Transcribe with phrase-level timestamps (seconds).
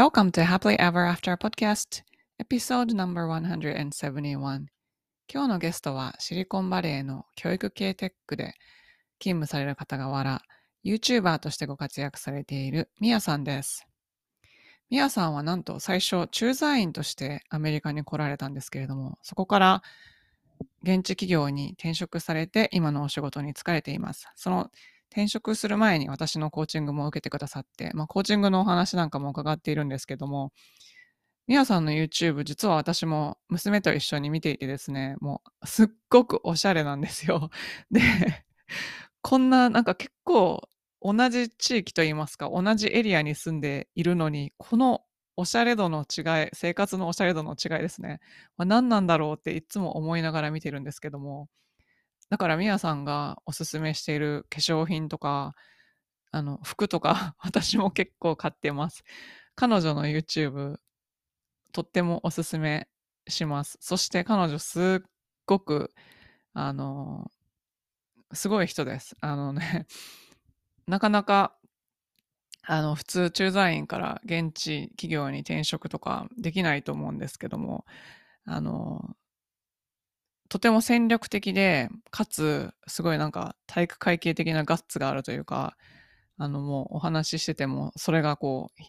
[0.00, 2.04] Welcome to Happily Ever After Podcast,
[2.40, 4.64] episode number 171.
[5.30, 8.54] 今日のゲストはシリコンバレーの教育系テックで
[9.18, 10.40] 勤務される方がら、
[10.86, 13.86] YouTuber としてご活躍されているミヤさんです。
[14.88, 19.82] ミヤさんはなんと最初駐在員としてアメリカに来られたんですけれども、そこから
[20.82, 24.26] 現地企業に転職されて今のお仕事に就かれています。
[24.34, 24.70] その
[25.10, 30.52] 転職する前に私のコーチングも受けてくださって、まあ、コーチングのお話なんかも伺っているんですけども、
[31.48, 37.50] ミヤさんの YouTube、実は私も娘と一緒に見ていてですね、もうすっごくおしゃれなんですよ。
[37.90, 38.00] で、
[39.22, 40.68] こんななんか結構
[41.02, 45.02] 同じ地域といいますか、同じエリアに住んでいるのに、この
[45.36, 48.20] おしゃれ度の違い、生活のおしゃれ度の違いですね。
[48.56, 51.48] まあ、何なんだろうっていつも思いながら見てるんですけども、
[52.30, 55.54] だからみやさんがおすすめしている化粧品とか、
[56.30, 59.04] あの、服とか、 私も結構買ってます。
[59.56, 60.78] 彼女の YouTube、
[61.72, 62.88] とってもおすすめ
[63.28, 63.78] します。
[63.80, 65.10] そして彼女すっ
[65.46, 65.92] ごく、
[66.54, 67.30] あの、
[68.32, 69.16] すごい人です。
[69.20, 69.86] あのね、
[70.86, 71.56] なかなか
[72.62, 77.84] あの普通駐在員から現地企業に転職とかできないと思うんですけども
[78.44, 79.16] あの
[80.50, 85.76] とても戦略的でかつすごいなんか体育会系的なガッツがあるというか
[86.36, 88.82] あのもうお話ししててもそれがこう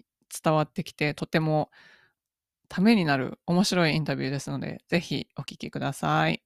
[0.44, 1.70] 伝わってきてとても
[2.68, 6.42] ためになる面白いインタビューですのでぜひお聞きください。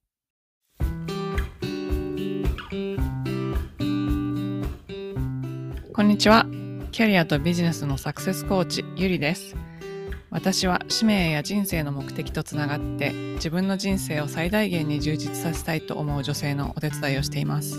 [5.94, 6.46] こんにちは。
[6.92, 9.56] キャリアとビジネスのサクセスコーチ、ゆりです。
[10.36, 17.78] 私は使命や人生の目的とつながって自分の人生を最大限に充実させたいと思う女性のお手伝いをしています。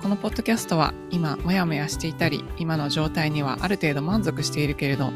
[0.00, 5.10] このポッドキャストは今モヤモヤしていたり今の状態にはある程度満足しているけれど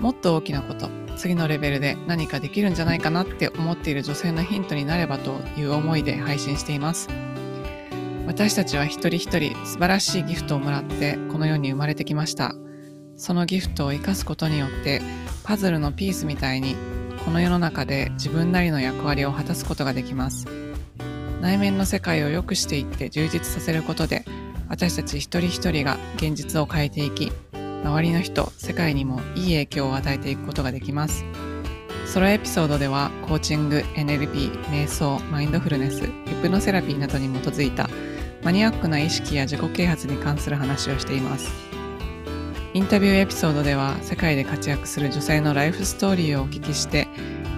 [0.00, 7.08] もっと大きなこと次のレベルで何かできるんじゃないかなって思っている女性のヒントになればという思いで配信しています。
[8.26, 12.54] 私たちは一人一人素晴らしいギフトをもらってこの世に生まれてきました。
[13.18, 15.02] そのギフトを生かすことによって
[15.48, 16.76] パズルのピースみたいに
[17.24, 20.46] この世の中で自分なりの役割を果たすことができます。
[21.40, 24.26] 内面の世界を良くしていって充実させることで
[24.68, 27.32] 私たち一人一人が現実を変えていき
[27.82, 31.24] 周りの人、世界にもいい影響を与えていくことができます。
[32.04, 36.10] ソロエピソードではコーチング、NLP、瞑想、マインドフルネス、ヒ
[36.42, 37.88] プノセラピーなどに基づいた
[38.42, 41.67] マニアックな意識や自己啓発に関する話をしています。
[42.78, 47.08] インタビューエピソードでは世界で活躍する女性のライフストーリーをお聞きして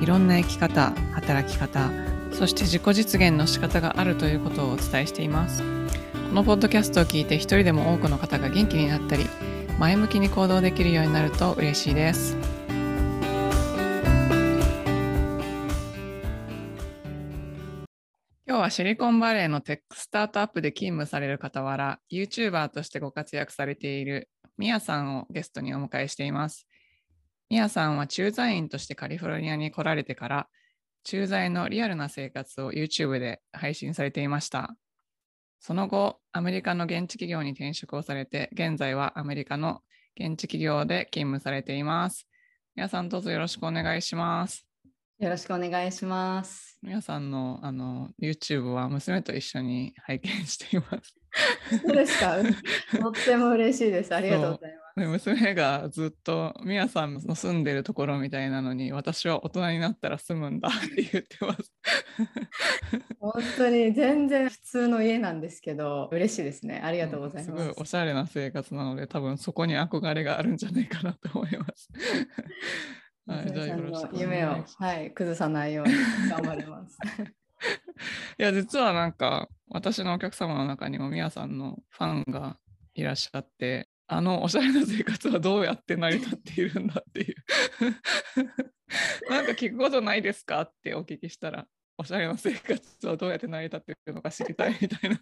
[0.00, 1.91] いろんな生き方、働き方、
[2.32, 5.62] そして自己実現の仕方があるということをお伝えしています。
[6.30, 9.26] このポッドキャストを聞いて一人でも多くの方が元気になったり
[9.78, 12.34] 前向きに行動できるようになると嬉しいです。
[18.48, 24.30] 今日はシリコンバレーのテックスタートアップで勤務される傍ら、YouTuber としてご活躍されている
[24.60, 26.69] ミヤさんをゲストにお迎えしています。
[27.48, 30.48] ミヤさんは駐在員としてカリフォルニアに来られてから、
[31.03, 34.76] 駐在のリアルな生活を YouTube で配信されていました。
[35.60, 39.81] その後、アメリカの現地企業に転職をされて、現在はアメリカの
[40.21, 42.28] 現地企業で勤務されています。
[42.77, 44.69] 皆さんどうぞよろしくお願いします。
[45.20, 46.78] よろしくお願いします。
[46.82, 51.14] 皆さんのあの YouTube は娘と一緒に拝見しています。
[51.84, 52.36] そうですか。
[52.98, 54.14] とっても嬉しいです。
[54.14, 55.09] ありがとうございます。
[55.09, 61.70] 娘がずっとみやさんの住んでるところみたいなのに私は大人になったら住むんだって言ってます。
[63.20, 66.80] 本当に全然普通の家なんですけど嬉しいですね。
[66.82, 67.62] ありがとうございます。
[67.62, 71.91] すごいおしゃれな生活なので多分そこに憧れがあるんじゃないかなと思います。
[73.30, 75.94] はい、じゃあよろしく夢を、はい、崩さないように
[76.28, 76.98] 頑張ります。
[78.38, 82.58] いや実はなんか私のお客様の中にもみやさんのファンが
[82.94, 87.34] いらっしゃってあのおしゃれな生活はどうやって成り立っているんだっていう。
[89.30, 91.66] なんか聞くことないですかってお聞きしたら
[91.97, 95.21] おしゃれな生活はどうやって成り立っているのか知りたいみたいな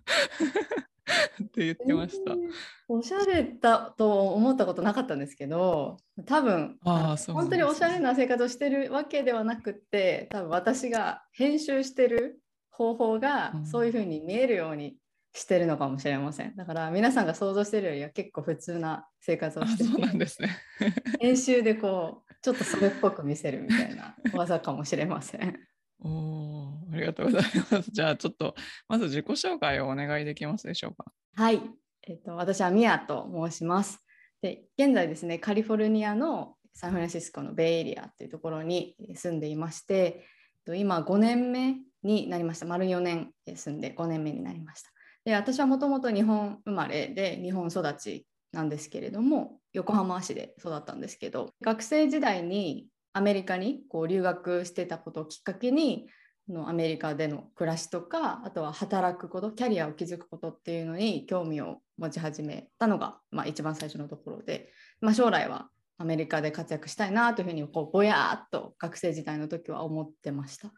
[1.43, 2.51] って言ってました、えー、
[2.89, 5.97] おしゃれだと思ったことなかったんですけど
[6.27, 12.41] 多分あそう本当におしゃれな生活をしてるわけではなくて多分私が編集してる
[12.71, 14.97] 方法がそういうふうに見えるように
[15.33, 16.57] してるのかもしれません。
[16.57, 20.57] だから皆さんが想像してるよりは結構普通な生活をしてて、そうなんですね。
[21.21, 25.59] 編集でこうちょっとそれっぽく見せるみたいな技かもしれません。
[26.01, 26.58] お
[26.93, 27.91] ありがとうございます。
[27.91, 28.55] じゃあちょっと
[28.89, 31.05] まず自己紹介をお願いできますでしょうか。
[31.35, 31.61] はい、
[32.03, 34.01] えっと、私はミヤと申します。
[34.43, 40.25] で現在ですねカリフォルニアのサンフランシスコのベイエリアっていうところに住んでいまして
[40.67, 44.91] 今5年目になりました丸4年住んで5年目になりました
[45.25, 56.07] で私はもともと日本生まれで日本育ちなんですけれども横浜市で育ったんですけど学生時代にアメリカにこう留学してたことをきっかけに
[56.49, 65.69] のアメリカでの暮らしとかあとは働くことキャリアを築くことっていうのに興味を持ち始めたのが、まあ、一番最初のところで、まあ、将来は
[65.99, 70.73] アメリカで活躍したいなというふうにこうぼやっと学生時代の時は思ってました。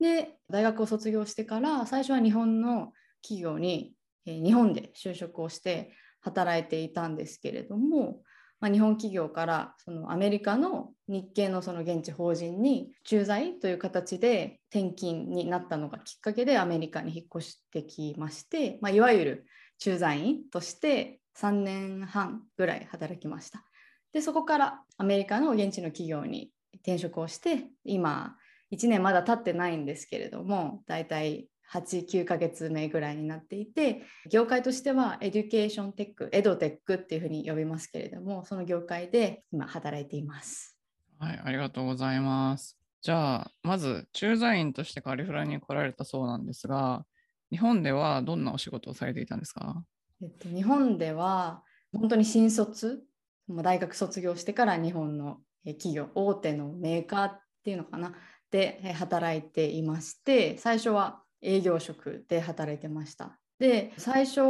[0.00, 3.94] で大学を卒業してから最初は日本の企業に、
[4.26, 8.20] えー、日本で就職をして働いていたんですけれども、
[8.60, 19.46] まあ、日本企業からそのアメリカの日系のその現地法人に駐在という形で転勤になったのがきっかけでアメリカに引っ越してきまして、まあ、いわゆる
[19.78, 23.64] 駐在員として3年半ぐらい働きました。
[24.12, 28.36] でそこからアメリカの現地の企業に転職をして今
[28.72, 40.76] 1年まだ経ってないんですけれどもだいたい89ヶ月目ぐらいになっていて業界としては education tech EdTech っていうふうに呼びますけれどもその業界で今働いています。
[41.18, 42.78] はい、ありがとうございます。
[43.02, 47.04] じゃあまず駐在員としてカリフォルニアに来られたそうなんですが
[47.50, 49.84] 日本ではどんなお仕事をされていたんですか、
[50.20, 51.62] えっと、日本では
[51.92, 53.04] 本当に新卒
[53.48, 58.14] 大学卒業してから日本の企業大手のメーカーっていうのかな？
[58.50, 63.38] で働いていまして最初は営業職で働いてました。
[63.58, 64.40] で最初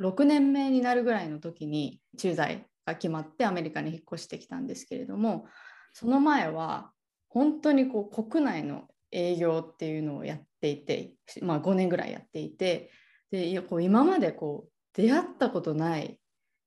[0.00, 5.46] 6年目になるぐらいの時に駐在が決まってアメリカに引っ越してきたんですけれども
[5.92, 6.90] その前は
[7.28, 12.90] 本当にこう国内の営業っていうのをやっていて、まあ、5年ぐらいやっていて
[13.30, 16.18] でこう今までこう出会ったことない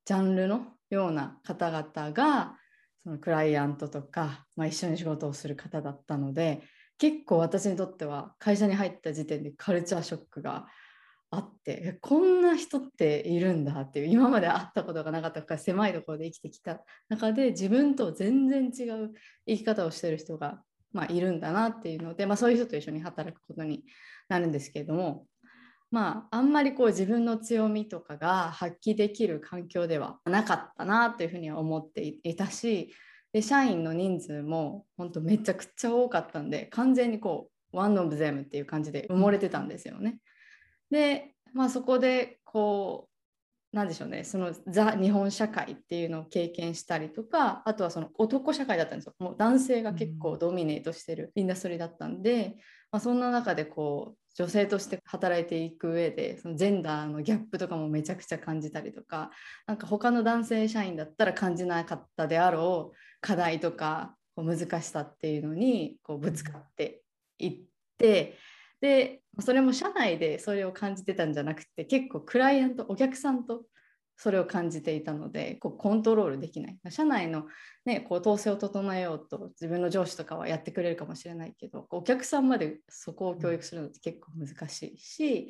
[0.05, 2.57] ジャンルのような方々が
[3.03, 6.63] そのクライアントとか、まあ、一緒に仕事をする方だったので
[6.97, 10.67] 結構私にとっては会社に入った時点でカルチャーショックが
[11.31, 19.11] あってこんな人っているんだっていう今まで会ったことがなかったから狭いところで生きてきた中で自分と全然違う
[19.47, 20.61] 生き方をしてる人が、
[20.93, 23.83] まあ、いるんだなっていうので、まあ、そういう人と一緒に働くことに
[24.29, 25.25] なるんですけれども
[25.91, 32.93] まああんまりこう自分の強みとかが発揮できる環境ではなかったなというふうには思っていたし
[33.35, 40.19] で社員の人数も本当めちゃくちゃ多かったんで完全にこうワンオブゼムっていう感じで埋もれてたんですよね。
[40.89, 43.09] で、まあ、そこでこ
[43.73, 52.55] うなんでしょうねそのザ日本社会っていうのを経験したりとかあとはその男社会だったんですよもう男性が結構ドミネートしてるインダストリーだったんで、
[52.89, 59.31] まあ、そんな中でこう女性として働いていく上でそのジェンダーのギャップとかもめちゃくちゃ感じたりとか
[59.67, 67.01] なんか他の男性社員だったら感じなかったであろう課題とかこう難しさっていうのにこうぶつかって
[67.39, 67.57] いっ
[67.97, 68.37] て
[68.81, 73.63] でそれも社内でそれを感じてたんじゃなくて結構クライアントお客さんと
[74.15, 76.77] それを感じていたのでこうコントロールできない。
[76.89, 77.47] 社内の、
[77.83, 85.49] ね、こう統制を整えようと自分の上司とかはやってくれるかもしれないけどお客さんまでそこを教育するのって結構難しいし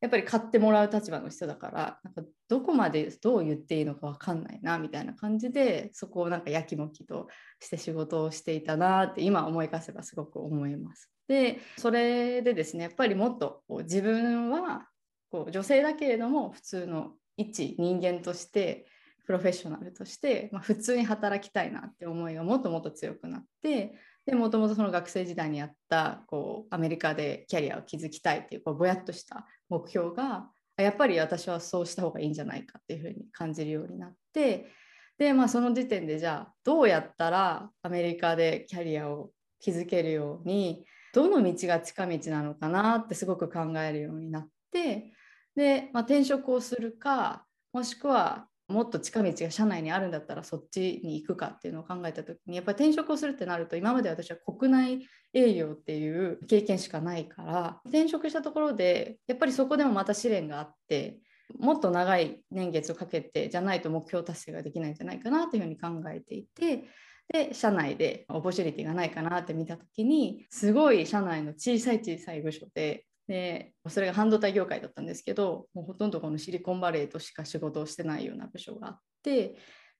[0.00, 7.28] やっぱり買ってもらう立場の人だからなんかどこまでどう言っていいのか分かんないなみたいな感じでそこをなんかやきもきと
[7.60, 11.10] して仕事をしていたなって今思い返せばすごく思います。
[11.28, 14.88] でそれでですねやっぱりもっとこう自分は
[15.30, 18.86] こう女性だけれども普通の一人間として
[19.26, 23.94] プロフェッショナルとして、まあ、普通に働きたいなって思いがもっともっと強くなって
[24.26, 34.70] でもともとその学生時代にあったこうアメリカでキャリアを築きたいっていうこうぼやっとした目標がやっぱり私はそうした方がいいんじゃないかっていうふうに感じるようになって
[35.18, 45.12] でまあその時点でじゃあどうやったらアメリカでキャリアを築けるようにどの道が近道なのかなってすごく考えるようになって
[45.56, 61.18] で、まあ、転職をするかもしくはもっと近道が社内にあるんだったらそっちに行くかっていうのを考えた時にやっぱり転職をするってなると今まで私は国内営業っていう経験しかないから転職したところでやっぱりそこでもまた試練があって
[61.58, 66.84] もっと長い年月をかけてじゃないと目標達成ができないんじゃないかなというふうに考えていて
[67.32, 79.54] で社内でオポチュニティがないかなって見た時にすごい社内の小さい小さい部署ででそれが半導体業界だったんですけどもうほとんどこのシリコンバレーとしか仕事をしてないような部署があって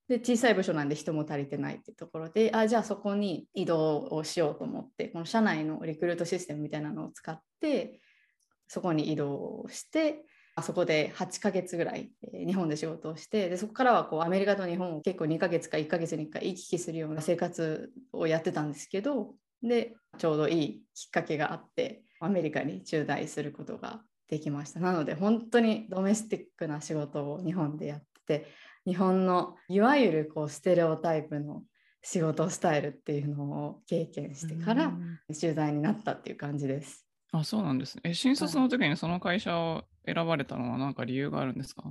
[0.08, 8.00] で小さい部署なんで人も足りてないっていうところであじゃあそこに移動をしようと思ってこの社内のリクルートシステムみたいなのを使って
[8.66, 10.24] そこに移動して
[10.56, 28.46] あそこで8ヶ月ぐらい、日本で仕事をしてでそこからはこうアメリカと日本を結構2ヶ月か1ヶ月に1回行き来するような生活をやってたんですけどでちょうどいいきっかけがあってアメリカに駐在することができましたなので本当にドメスティックな仕事を日本でやって
[28.86, 31.62] 日本のいわゆるこうステレオタイプの
[32.02, 34.92] 仕事スタイルっていうのを経験してから
[35.38, 37.06] 駐在になったっていう感じです。
[37.32, 38.02] あそうなんですね。
[38.04, 41.84] え新卒の時にその会社を選ばれたのは何か理由があるんですか？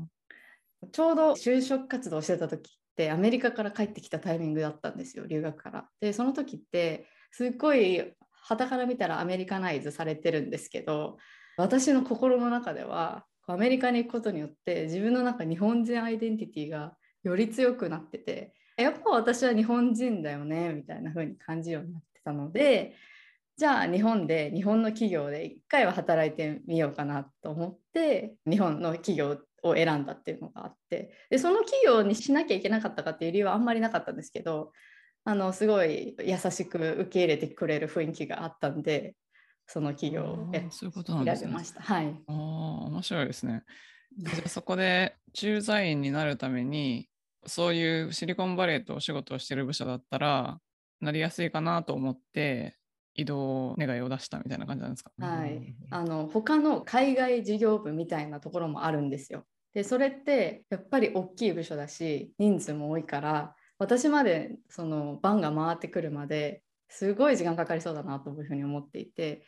[0.91, 5.89] ちょうど就職活動してた時ってアメリカから帰ってきたタイミングだったんですよ留学から。
[6.01, 11.17] でその時ってすっごい旗から見たらアメリカナイズされてるんですけど
[11.57, 16.93] 私の心の中ではアメリカに行くことによって自分の中日本人アイデンティティが
[17.23, 22.95] より強くなっててやっぱ私は日本人だよねみたいな風に感じるようになってたので
[23.57, 34.71] じゃあ日本で日本の企業で一回は働いてみようかなと思って日本の企業を選んだっていうのがあってでその企業にしなきゃいけなかったかっていう理由はあんまりなかったんですけど
[35.25, 39.15] あのすごい優しく受け入れてくれる雰囲気があったんで
[39.67, 40.69] その企業を選
[41.47, 41.81] びました。
[41.81, 43.63] はい、あ面白いですね。
[44.17, 47.07] じゃあそこで駐在員になるために
[47.45, 50.59] そういうシリコンバレーとお仕事をしてる部署だったら
[51.01, 52.75] なりやすいかなと思って
[53.13, 59.45] 移動願いを出したみたいな感じなんですか、はい、あの他の海外事業部みたいなところもあるんですよ。
[59.73, 69.45] でそれってやっぱり大きい部署だし人数も多いから私までその番が回ってくるまですごい時間かかりそうだなというふうに思っていて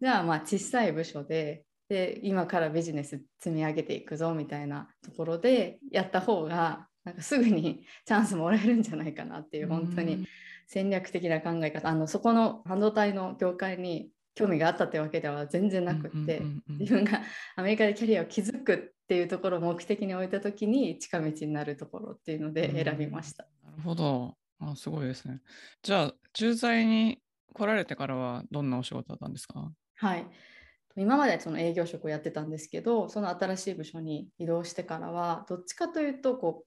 [0.00, 10.26] じゃあまあ小さい部署でで今からビジネス積み上げていくぞみたいなところでやった方がなんかすぐに チャンスもらえるんじゃないかなっていう本当に
[10.66, 11.88] 戦略的な考え方。
[11.88, 16.42] あのそこの半導体の業界に興味があったってわけでは全然なくって
[16.78, 17.22] 自分が
[17.56, 23.44] アメリカでキャリアを築くっていうところを目的に置いた時に近道になるところっていうので選びました。
[23.44, 24.34] なるほど。
[24.60, 25.40] あすごいですね。
[25.82, 27.20] じゃあ駐在に
[27.54, 29.70] 来られてからはどんなお仕事だったんですか？
[29.96, 30.26] はい。
[30.96, 36.66] 今までその営業職をやってたんですけどその新しい部署に移動してからはどっちかというとこう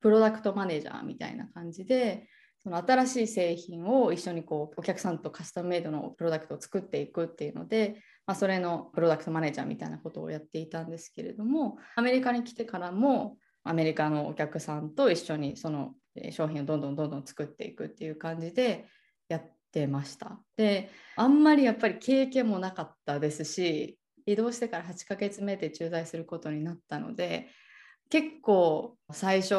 [0.00, 2.28] プロダクトマネージャーみたいな感じで
[2.62, 15.94] その新しい製品を一緒にこうお客さんとカスタムメイドのプロダクトを作っていくっていうので、まあ、それのプロダクトマネージャーみたいなことをやっていたんですけれどもアメリカに来てからもアメリカのお客さんと一緒にその
[16.30, 18.86] 商品をどんどんどんどん作っていくっていう感じで
[19.28, 20.40] やってました。
[20.56, 27.48] であんまりやっぱり経験もなかったですし移動してから8ヶ月目で駐在することになったので
[28.10, 29.54] 結構最初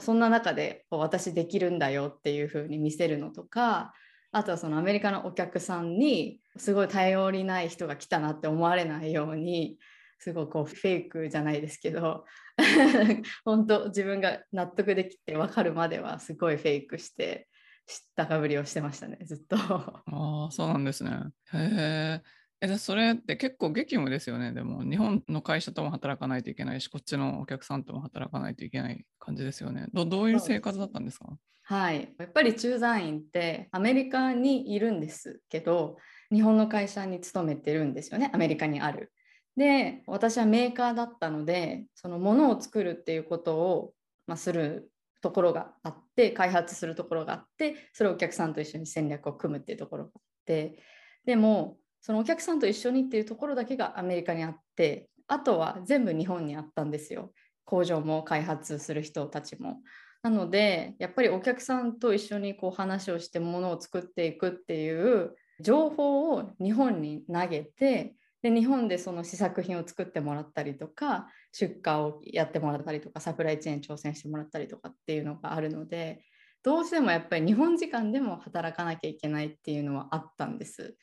[0.00, 3.92] そんな中で私できるんだよっていう風に見せるのとか
[4.32, 9.78] あとはそのアメリカのお客さんにすごい頼りない人が来たなって思われないように
[10.24, 12.24] すごいこうフェイクじゃないですけど
[13.44, 17.46] 本当自分が納得できて分かるまではすごいフェイクして
[17.86, 21.10] 知ったかぶりをしてましたねずっとああそうなんですね
[21.52, 22.20] へ
[22.62, 24.52] ええそれって結構激務ですよね。
[24.52, 29.88] でも日本の会社とも働かないといけないし、こっちのお客さんとも働かないといけない感じですよね。
[29.92, 31.36] どどういう生活だったんですか？
[31.64, 35.98] はい、やっぱり駐在員ってアメリカにいるんですけど、
[36.32, 39.12] 日本の会社に勤めてるんですよね、アメリカにある。
[39.56, 43.92] で、私はメーカーだったので、そのものを作るっていうことを、
[44.26, 50.78] まあ、するところがあって、開発するところがあって、それをお客さんと一緒に戦略を組むっていうところがあって、
[51.24, 57.32] でもそのお客さんと一緒にっていうところだけがアメリカにあってあとは全部日本にあったんですよ
[57.64, 59.80] 工場も開発する人たちも。
[60.22, 76.22] なのでやっぱりお客さんと一緒にこう話をしてものを作っていくっていう情報を日本に投げてで日本でその試作品を作ってもらったりとか出荷をやってもらったりとかサプライチェーン挑戦してもらったりとかっていうのがあるので
[76.62, 80.94] どうしてもやっぱり日本時間でも働かなきゃいけないっていうのはあったんです。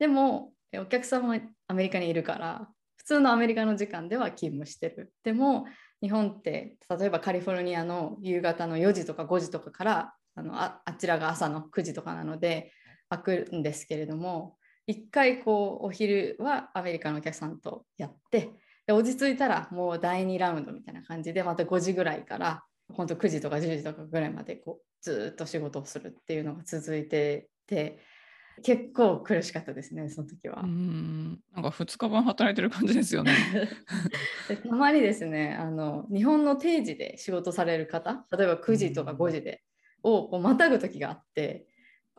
[0.00, 5.66] でもお客さんはアメリカにいるから普通のアメリカの時間では勤務してるでも
[6.00, 12.72] 日本って例えばカリフォルニアの夕方の4時とか5時とかからあのああちらが朝の9時とかなので
[13.08, 18.50] 開くんですけれども一回こうお昼はアメリカのお客さんとやって
[18.86, 28.00] で落ち着いたらもう第2ラウンドみたいな感じでまた5時ぐらいから本当9時とか10時とかぐらいまでこうずっと仕事をするっていうのが続いてて
[28.62, 30.60] 結構苦しかったですね、その時は。
[30.62, 33.32] うんなんか2日分働いてる感じですよね。
[34.68, 39.62] たまにですねあの、日本の定時で仕事される方、例えば9時とか5時で、
[40.02, 41.66] をこうまたぐ時があって、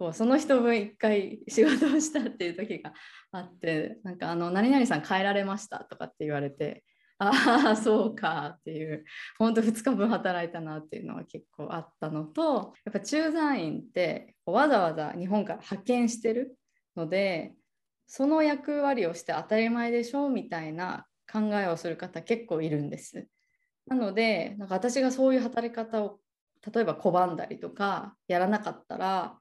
[0.04, 2.92] こうその人分1回仕事をしたっていう時が
[3.32, 6.84] あって、なんかあの何々さん帰られましたとかって言われて、
[7.20, 9.06] ああそうかっていう
[9.40, 16.58] 本当2日分働いたなっていうのは結構あったのとやっぱ駐在員ってわざわざ日本から派遣してる
[16.98, 17.54] ので
[18.06, 23.30] その役割をして当たり前でしょみたいな考えをする方結構いるんです。
[23.88, 26.20] なのでなんか私がそういう働き方を
[26.74, 29.38] 例えば拒んだりとかやらなかったら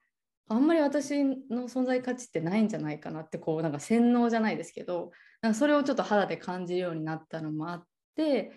[0.49, 7.85] あんまり私の存在価値ってないんじゃないかなってこうなんか洗脳じゃないですけどなんかそれをちょっと肌で感じるようになったのもあっ
[8.17, 8.53] て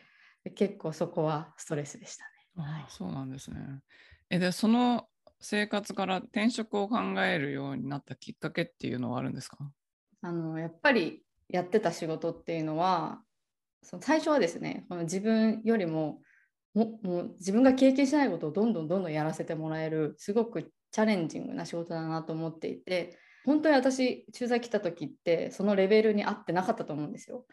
[0.56, 2.30] 結構そこはストレスでしたね。
[2.58, 3.58] あそうなんですね。
[4.30, 5.08] えでその
[5.40, 9.58] 生活から転職を考えるようになったきっかけっていうのはあるんですか？
[10.22, 13.22] あのやっぱりやってた仕事っていうのは
[13.84, 16.22] その最初はですねこの自分よりも
[16.74, 27.46] ももう自分が経験しないことをどんどんどんどんやらせてもらえるすごくチャレンジングな仕事だなと思っていて本当に私駐在来た時ってそのレベルに合ってなかったと思うんですよ。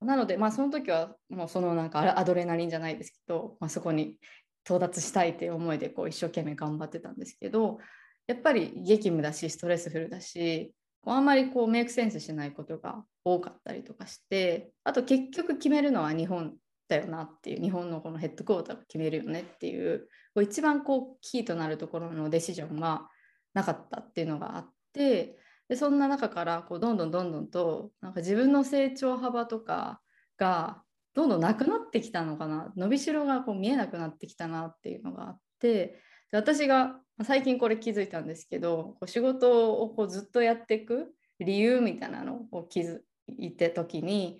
[0.00, 4.16] なのでまあその時はもうそのなんかアドレナリンじゃないですけど、まあ、そこに
[4.64, 7.78] 到達したいっていう思いでこう一生懸命頑張ってたんですけど
[8.26, 10.72] やっぱり激務だしストレスフルだし
[11.04, 16.54] あんまりこうメイクセンスしないことが多かったりとかしてあと結局決めるのは日本
[16.88, 23.08] だよなっていう日本のこのヘッドクォーターが決めるよねっていうこう一番こうキーとなるところのデシジョンが
[23.54, 30.02] なかったっていうのがあってでそんな中からこうどんどんどんどんとなんか自分の成長幅とか
[30.36, 30.82] が
[31.14, 42.98] どんどんなくなってきたのかな伸びしろがこう見えなくなってきたなっていうのがあってで私が最近これ気づいたんですけどこう仕事をこうずっとやっていく理由みたいなのを気づ
[43.38, 44.38] いて時に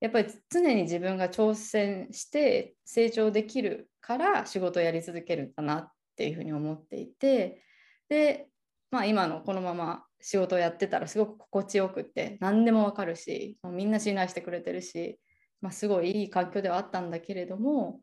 [0.00, 7.62] やっぱり常に自分が挑戦して成長できるから仕事をやり続けるんだなっていうふうに思っていて
[8.08, 8.48] で、
[8.90, 15.18] まあ、今のこのまま仕事をやってたらすごく心地よくって何でもわかるしもうみんな信頼してくれてるし、
[15.60, 18.00] まあ、すごいいい環境ではあったんだけれども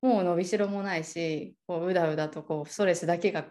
[0.00, 3.46] もう伸びしろもないしこううだうだとこうストレスだけが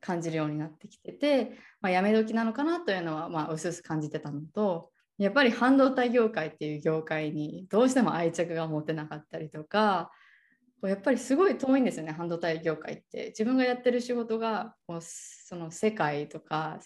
[0.00, 10.10] 感じるようになってきてて、まあ、やめ時なのかなというのはまあ薄々感じてたのとやっぱり半導体業界っていう業界にどうしても愛着が持てなかったりとか
[10.88, 13.26] やっぱりすごい遠いんですよね半導体業界って。
[13.28, 16.80] 自分がやってる仕事がこうその世界とか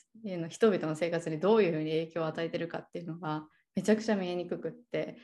[0.50, 5.16] 人々の生活にどういうふうに影響を与えてるかっていうのがめちゃくちゃ見えにくくって。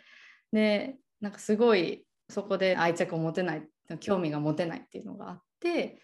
[0.53, 3.69] でなんかすごいそこで愛着を持てない
[4.01, 6.01] 興味が持てないっていうのがあって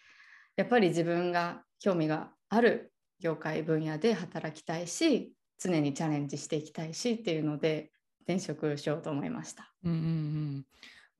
[0.56, 7.90] やっぱり自分が興味がある業界分野で働きたいし常にチャレンジしていきたいしっていうので
[8.22, 9.72] 転職しようと思いました。
[9.84, 10.66] うんうんうん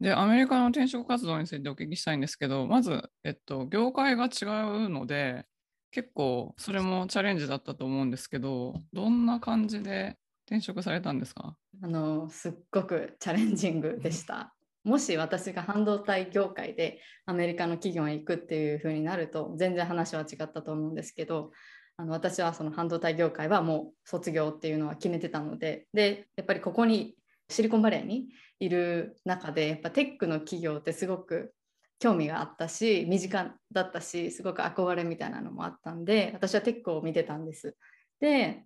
[0.01, 4.45] で、アメリカの転職活動についてお聞きしたいんですけど、まず、えっと、業界が違
[4.85, 5.45] うので、
[5.91, 11.57] 結構それもチャレンジだったと思うんですけど、どんな感じで転職されたんですか？
[11.83, 14.55] あのすっごくチャレンジングでした。
[14.85, 21.51] もし私が半導体業界でアメリカの企業に行くっていう風になると全然話は違ったと思うんですけど
[21.99, 27.17] あの私はその半導体業界はもう卒業っていうのは決めてたのででやっぱりここに
[27.49, 28.29] シリコンバレーに
[28.61, 31.53] いる中でやっぱテックの企業ってすごく
[31.99, 37.77] 興味があったし身近だったしすごく憧れみたいなのもあったんで私はテックを見てたんです。
[38.21, 38.65] で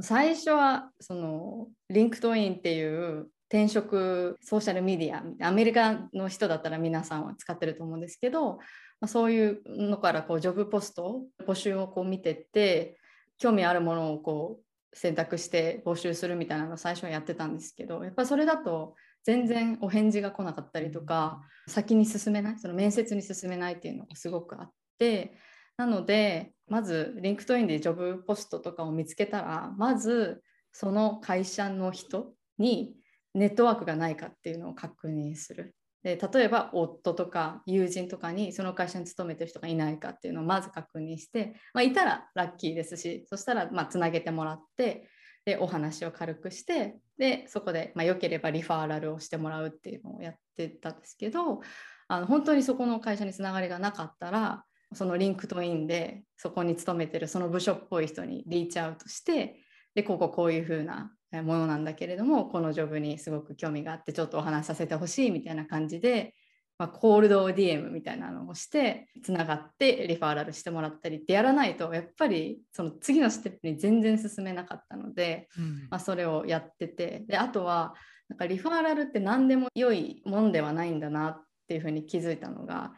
[0.00, 8.58] 最初はその LinkedIn っていう転職ソーシャルメディアアメリカの人だったら皆さんは使ってると思うんですけど、
[9.00, 12.98] ま、そういうのからこう job post 募集をこう見てって
[13.38, 25.38] 興味あるものをこう選択して募集するみたいなのを最初はやってたんですけどやっぱそれだと全然お返事が来なかったりとか先に進めないその面接に進めないっていうのがすごくあって
[25.76, 32.96] なのでまず LinkedIn で job post とかを見つけたらまずその会社の人に
[33.34, 35.74] ネットワークがないかっていうのを確認する。
[36.02, 45.08] で例えば夫とか友人とかにその会社に勤めてる人がいないかっていうのをまず確認して、まあ、いたらラッキーですしそしたらまあつなげてもらって
[45.46, 51.60] でお話を軽くしてでそこで、まあ、よければリファーラルをしてもらうっていうのをやってたんですけど
[52.08, 59.56] あの本当にそこの会社につながりがなかったらその LinkedIn でそこに勤めてるその部署っぽい人に reach out して
[59.94, 66.34] でこここういう風なものなんだけれどもこの job にすごく興味があってちょっとお話しさせてほしいみたいな感じで、
[66.78, 77.94] まあ、 cold DM みたいなのをしてつながってリファーラルしてもらったりってやらないとやっぱりその次のステップに全然進めなかったので、うん、まあ、それをやっててであとは
[78.28, 82.92] なんかリファーラルって何でも良いもんではないんだなっていうふうに気づいたのが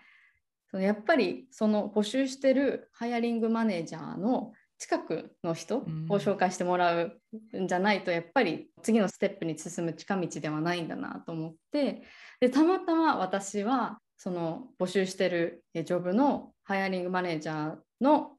[0.71, 5.85] そのやっぱりその募集してるハイアリングマネージャーの近くの人を
[6.19, 7.19] 紹介してもらう
[7.59, 12.03] んじゃないとやっぱり次のステップに進む近道ではないんだなと思って
[12.41, 18.33] でたまたま私はその募集してるジョブのハイアリングマネージャーの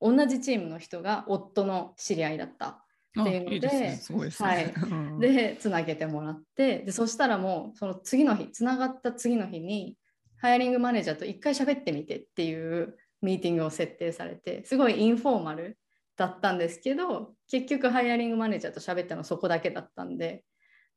[0.00, 2.68] 同じチームの人が夫の知り合いだった
[3.20, 3.68] っていうので、
[4.38, 9.96] はい、でつなげてもらってでそしたらもうその次の日つながった次の日に
[10.38, 15.78] ハイアリングマネージャーと一回喋ってみてっていうミーティングを設定されてすごいインフォーマル
[16.16, 20.44] だったんですけど結局ハイアリングマネージャーと喋ったのそこだけだったんで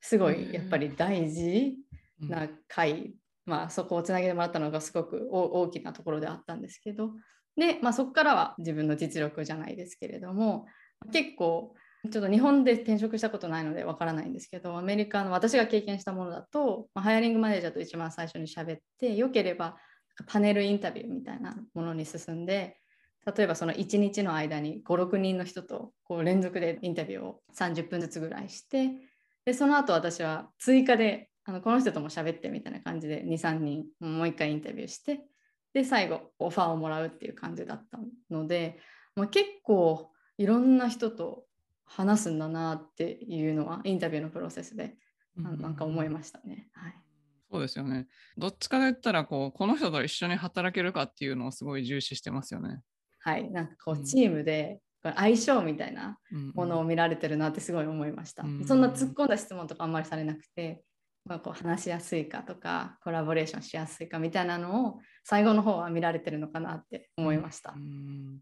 [0.01, 1.77] すごいやっぱり大事
[2.19, 3.13] な回、
[3.45, 7.11] まあ、そこをつなげてもらったのがすごく大きなところであったんですけど
[7.55, 10.65] で、まあ、そこからは自分の実力じゃないですけれども
[11.11, 11.73] 結構
[12.11, 19.77] ちょっと日本で転職したことないのでわからないんですけどアメリカの私が経験したものだと、まあ、ハイアリングマネージャーと一番最初に喋ってよければ
[20.27, 22.77] パネルインタビューみたいなものに進んで
[23.25, 28.91] 例えばその1日の間に56人の人とこう連続でインタビューを30分ずつぐらいして
[29.45, 35.21] でその後私は追加であのこの人とも喋ってみたいな感じで23人もう一回インタビューして
[35.73, 37.99] で最後オファーをもらうっていう感じだった
[38.29, 38.79] ので、
[39.15, 41.45] まあ、結構いろんな人と
[41.85, 44.95] 話すんだなっていうのはインタビューのプロセスで
[45.35, 46.67] なんか思いましたね。
[46.73, 46.95] はい、
[47.53, 48.07] そうですよね。
[48.35, 52.81] どっちかで言ったらこうこの人と一緒に働けるかっていうのをすごい重視してますよね。
[53.19, 56.17] はい、なんかこうチームで相性みたいな
[56.55, 58.41] ものを見られてるなってすごい思いました。
[58.41, 60.81] うんうん、そんな突っ込んだ質問とかあんまりされなくて、
[61.25, 67.75] まあ、こう話しやすいかとかコラボレーションしやすいかみたいなのを最後の方は見られてるのかなって思いました。
[67.77, 68.39] うん、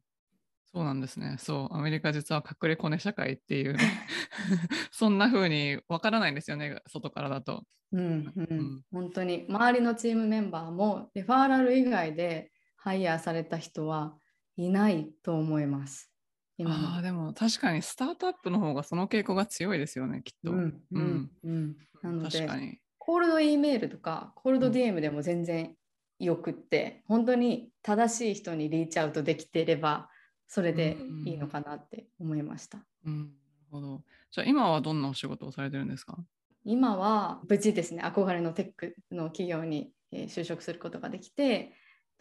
[0.73, 1.36] そうなんですね。
[1.38, 3.75] そう、アメリカ実は隠れコネ社会っていう、
[4.91, 7.65] そんな風にわからないんですよね、外からだと。
[7.91, 14.17] うん、うん、うん、本当に周りのチームメンバーもリファーラル以外でハイヤーされた人は
[14.55, 16.10] いないと思います。
[16.57, 20.51] 今あでも確かにスタートアップの方がその傾向が強いですよね、きっと。
[20.51, 21.77] うん、うん、うん。
[22.01, 25.75] なので、コールド E メールとか、 cold DM でも全然
[26.19, 30.11] よくって、うん、本当に正しい人に reach out できてれば、
[30.53, 32.79] それでいいのかなって思いました。
[33.05, 33.29] うん、なる
[33.71, 34.03] ほど。
[34.31, 36.17] じゃあ今はどんなお仕事をされてるんですか？
[36.65, 41.71] 今は無事ですね、憧れの tech の企業に就職することができて、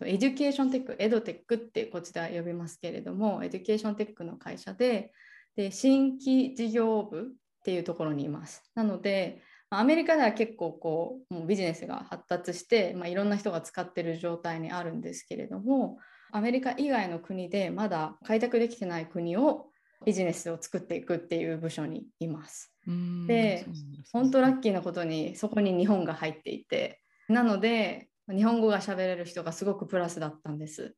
[0.04, 5.12] education tech、 EdTech ってこちら呼びますけれども、 education tech の会社で、
[5.56, 7.24] で新規事業部っ
[7.64, 8.62] ていうところにいます。
[8.76, 15.98] なので、アメリカでは結構こうもうビジネスが発達して、まあ、いろんな人が使ってる状態にあるんですけれども、
[16.32, 19.66] アメリカ以外の国でまだ開拓できてない国を
[20.04, 22.72] ビジネスを作っていくっていう部署にいます。
[23.26, 23.66] で、
[24.12, 30.94] 本当ラッキーなことにそこに日本が入っていて、なので日本語が喋れる人がすごくプラスだったんです。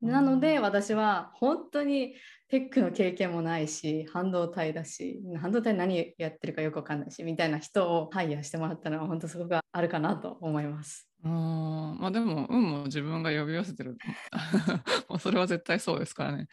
[0.00, 2.14] なので私は本当に
[2.48, 11.07] tech の経験もないし半導体だし半導体何やってるかよくわかんないしみたいな人をハイヤーしてもらったのは本当そこがあるかなと思います。
[11.24, 13.96] あまあでも運も自分が呼び寄せてる
[15.18, 16.46] それは絶対そうですからね。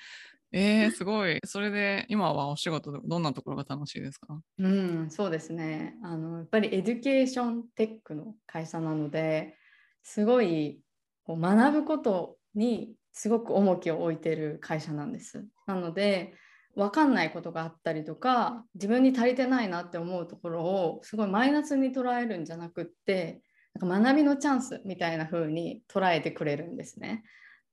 [0.52, 1.40] えー、すごい。
[1.44, 4.40] それで今はお仕事どんなところが楽しいですか？
[4.58, 5.96] うん、そうですね。
[6.04, 9.56] あのやっぱり education tech の会社なので
[10.04, 10.82] すごい
[11.24, 15.46] こう学ぶことにすごく重きを置いてる会社なんです。
[15.68, 16.34] なので
[16.76, 23.42] 分かんないことがあったりとか自分に足りてないなって思うところをすごいマイナスに捉えるんじゃなくって
[23.80, 27.24] なんか学びのチャンスみたいな風に捉えてくれるんですね。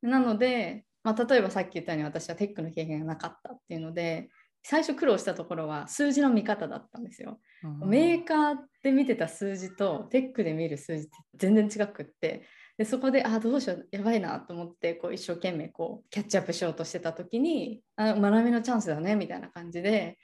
[0.02, 4.28] なので、まあ、例えばさっき言ったように私はテックの経験がなかったっていうので
[4.64, 7.40] 最初苦労したところは数字の見方だったんですよ。
[7.64, 12.42] うん、メーカーで見てた数字とテックで見る数字って全然違くって
[12.78, 20.18] でそこであどうしようやばいなと思ってこう一生懸命こうキャッチアップしようとしてた時にあ学びのチャンスだねみたいな感じで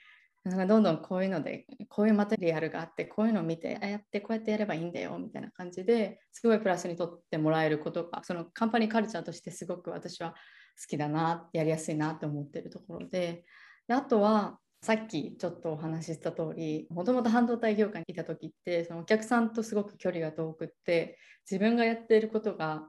[0.49, 10.35] なんかどんどんこういうのでこういうマテリアルがあってこういうのを見てあやってこうやってやればいいんだよみたいな感じですごいプラスにとってもらえることがそのカンパニーカルチャーとしてすごく私は好
[10.87, 13.43] きだなやりやすいなって思ってるところで
[13.87, 21.17] であとはさっきちょっとお話しした通りもともと半導体業界にいた時ってそのお客さんとすごく距離が遠くって
[21.49, 22.83] 自分がやっていることが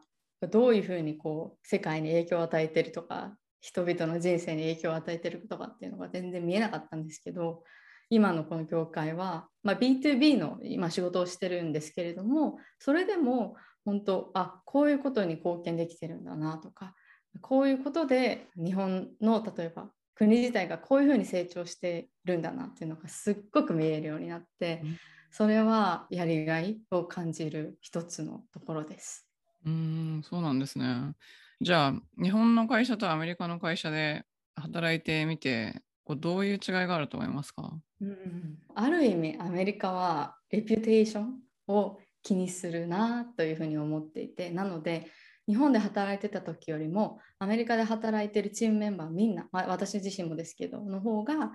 [0.51, 7.63] どういうふうにこう世界に影響を与えてるとか人々の人生に影響を与えてるとかっていうのが全然見えなかったんですけど
[8.09, 16.95] 今のこの業界は、まあ、B2B の今仕事をしてるんですけれどもそれでも本当あこういうことに貢献できてるんだなとか
[17.41, 24.83] こういうことで日本の例えば国自体がこういうふうに成長してるんだなっていうのがすっごく見えるようになって
[25.31, 29.27] それはやりがいを感じる一つのところです。
[29.65, 31.13] うんそうなんですね。
[31.61, 34.25] じゃあ日本の会社とアメリカの会社で
[34.57, 37.71] 働いてみてこうどういう違いがあると思いますか、
[38.01, 41.35] うん、ある意味アメリカはレピュテーション
[41.69, 45.07] を気にするなというふうに思っていてなので
[45.47, 51.53] 日本で働いてた時よりもアメリカで働いてるチームメンバーみんな、まあ、私自身もですけどの方が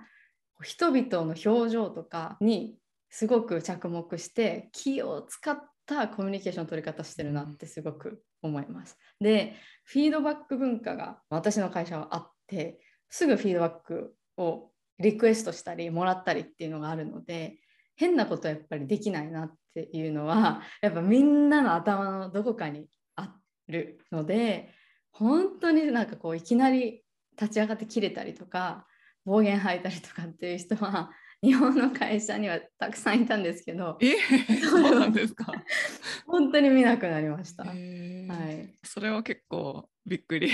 [0.62, 2.76] 人々の表情とかに
[3.10, 8.98] すごく着目して気を使ったコミュニケーションの取り方してるなってすごく思います。
[9.20, 9.54] で
[9.84, 17.58] フィードバック文化が私の会社はあってすぐフィードバックをリクエストしたりもらったりっていうのがあるので
[17.96, 23.34] 変なことやっぱりできないなっていうのは やっぱみんなの頭のどこかにあ
[23.68, 24.72] るので
[25.10, 27.04] 本当になんかこういきなり
[27.40, 28.86] 立ち上がって切れたりとか
[29.24, 31.10] 暴言吐いたりとかっていう人は
[31.42, 34.14] 日本の会社にはたくさんいたんですけどえ
[34.60, 35.00] そう。
[35.00, 35.52] なんですか？
[36.26, 40.50] 本当に見なくなりました、はい、それは結構びっくり。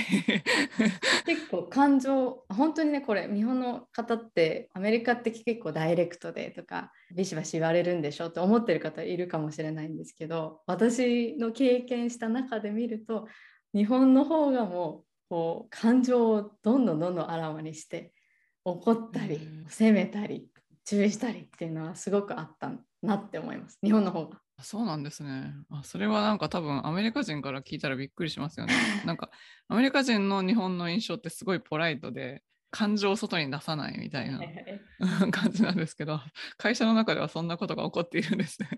[1.25, 13.27] 結構感情本当にねこれ日本の方ってアメリカって結構ダイレクトでとかビシバシ言われるんでしょって思ってる方いるかもしれないんですけど私の経験した中で見ると
[13.73, 18.11] 日本の方がもうこう感情をどんどんどんどんあらわにして
[18.65, 20.47] 怒ったり責めたり
[20.85, 24.39] 注意したりっていうのはすごくあったなって思います日本の方が。
[24.61, 25.81] そうなんですねあ。
[25.83, 28.73] それはなんか多分アメリカ人から聞いたらびっくりしますよね。
[29.05, 29.29] なんか
[29.67, 34.39] アメリカ人の日本の印象ってすごいポライトで感情を外に出さないみたいな
[35.31, 36.19] 感じなんですけど
[36.57, 38.69] 会社の中ではそんなことが起こっているんですね。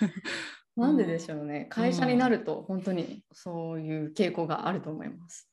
[0.76, 1.66] なんででしょうね。
[1.68, 5.50] 会社になると本当にそういう傾向があると思います。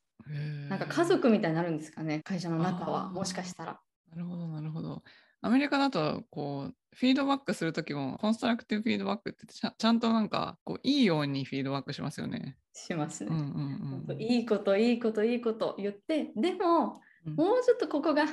[0.70, 3.80] なんか家族みたいになるんですかね会社の中はもしかしたら。
[4.12, 5.04] なるほどなるほど。
[5.42, 12.58] アメリカだとこうフィードバックするときもコンストラクティブフィードバックってちゃちゃんとなんかこういいようにフィードバックしますよね。
[12.74, 13.30] しますね。
[13.32, 18.26] うんうんうん、いいこといいこといいこと言ってでも、うん、もうちょっとここが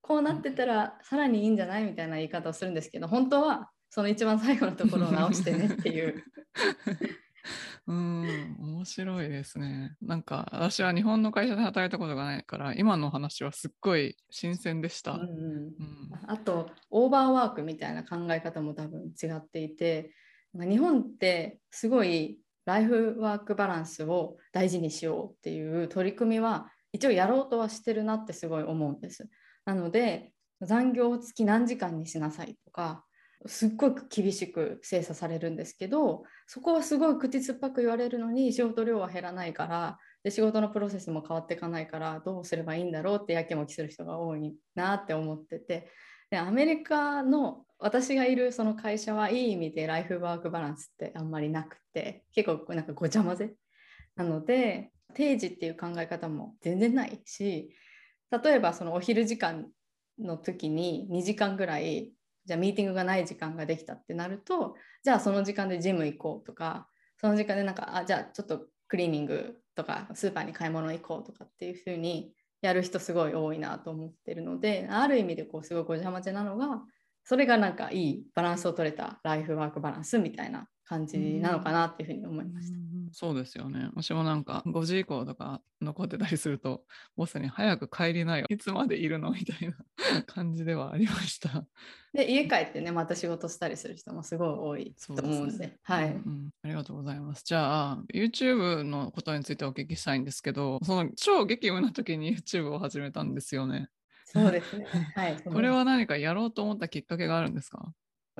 [0.00, 6.24] こうなってたらさらにいいんじゃないみたいな言い方をするんですけど本当はその一番最後のところを直してねっていう
[7.86, 9.96] うん、面白いですね。
[10.00, 15.12] なんか私は日本の会社で働いたことがないから今の話はすっごい新鮮でした。
[15.12, 20.12] うん、うん、あとオーバーワークみたいな考え方も多分違っていて
[20.54, 29.28] 日本ってすごいライフワークバランスを大事にしようっていう取り組みは一応やろうとはしてるなってすごい思うんです。
[29.64, 33.04] なので残業付き何時間にしなさいとか
[33.46, 45.88] すっごい厳しく精査されるんですけどそこはすごい口酸っぱく言われるのに仕事量は減らないからで仕事のプロセスも変わっていかないからどうすればいいんだろうってやきもきする人が多いなって思ってて
[46.30, 53.54] でアメリカの私がいるその会社はいい意味でライフワークバランスってあんまりなくて結構なんかごちゃ混ぜ。
[54.16, 57.74] なので定時っていう考え方も全然ないし
[58.30, 59.66] 例えばそのお昼時間
[60.18, 62.12] の時に2時間ぐらい
[62.44, 76.82] じゃあミーティングがない時間ができたってなるとじゃあその時間でジム行こうとかその時間でなんかあじゃあちょっとクリーニングとかスーパーに買い物行こうとかっていう風にやる人すごい多いなと思ってるのである意味でこうすごいごちゃまぜなのが
[77.24, 82.78] それがなんかいいバランスを取れたライフワークバランスみたいな感じなのかなっていうふうに思いました。
[83.12, 83.88] そうですよね。
[83.94, 86.82] 私もなんか5時以降とか残ってたりすると、
[87.16, 88.46] ボスに早く帰りなよ。
[88.48, 89.30] いつまでいるの？
[89.30, 91.64] みたいな 感じではありました。
[92.12, 95.66] で、家帰ってね、また仕事したりする人もすごい多いと思うんで。
[95.68, 97.44] ではい、うん、ありがとうございます。
[97.44, 103.88] じゃあ、YouTube のことについてお聞きしたいんですけど、その超激務な時に YouTube を始めたんですよね。
[104.24, 104.86] そうですね。
[105.14, 105.36] はい。
[105.42, 107.92] これは何かやろうと思ったきっかけがあるんですか？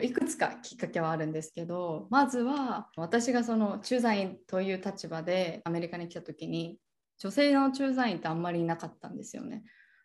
[0.02, 6.78] いくつかきっかけはあるんですけどまずは私がその駐在員という立場でアメリカに来た時に
[7.18, 9.62] 女性の駐在員ってあんまりいなかったんですよね。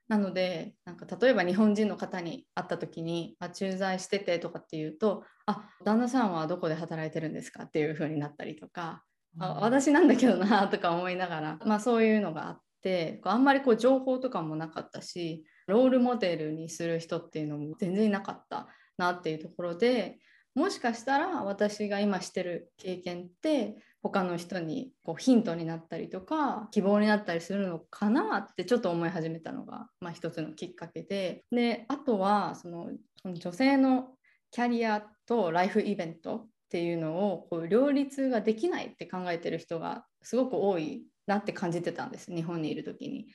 [0.08, 7.64] なのでなんか例えば日本人の方に会った時にあ駐在しててとかっていうとあ旦那さんはどこで働いてるんですか？
[7.64, 9.04] っていう風になったりとか、
[9.36, 20.20] うん、あ私なんだけどなとか思いながら、まあ、そういうのがあってあんまりこう情報とかもなかったしロールモデルにする人っていうのも全然いなかったなっていうところで
[20.56, 32.92] もしかしたら私が今してる経験って他の人にこうヒントになったりとか希望になったりするのかなってちょっと思い始めたのが、まあ、一つのきっかけでであとはその
[33.26, 34.10] 女性の
[34.52, 43.28] キャリアとライフイベントっていうのをこう両立ができないって考えてる人がすごく多いなって感じてたんです日本にいる時に。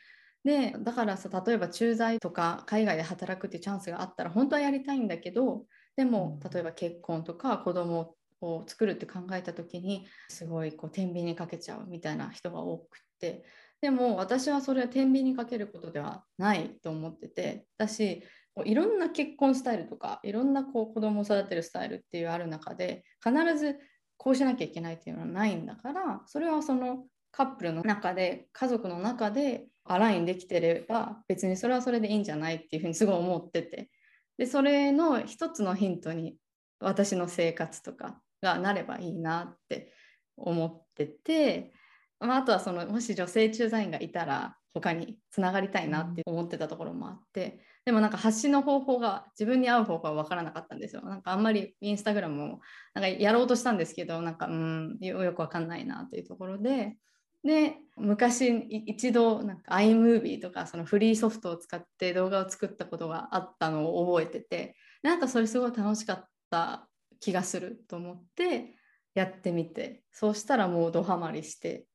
[0.45, 5.65] でだからさ例えば駐在とか海外で働くっていうチャンスがあったら本当はやりたいんだけど
[5.97, 13.45] でも例えば結婚とか子供を作るって考えた時にすごいこう天秤にかけちゃうみたいな人が多くて。
[13.83, 17.65] でも私はそれは天秤にかけることではないと思ってて。
[17.79, 18.23] だし
[18.65, 23.79] いろんな結婚スタイルとかいろんなこう子供を育てるスタイルっていうある中で必ず
[24.17, 33.91] こうしなきゃいけないっていうのはないんだからそれはそのカップルの中で家族の中でアラインできてれば別にそれはそれでいいんじゃないっていうふうにすごい思ってて。
[34.39, 36.37] でそれの一つのヒントに
[36.79, 39.93] 私の生活とかがなればいいなって
[40.39, 41.73] 思ってて、
[42.21, 47.61] まあ、あとはそのもし女性駐在員がいたら他につながりたいなって思ってたところもあって。
[47.85, 51.03] でもなんか発信の方法が自分に合う方法は分からなかったんですよ。
[51.03, 52.61] なんかあんまりインスタグラムも
[52.95, 56.97] なんかやろうとしたんですけどなんかうんよく分かんないなというところで。
[57.45, 58.49] で昔
[58.87, 66.89] 一度なんか iMovie とかそのフリーソフトを使って動画を作ったことがあったのを覚えててなんかそれすごい楽しかった
[67.21, 68.75] 気がすると思って
[69.15, 71.87] やってみてそうしたらもうドハマりして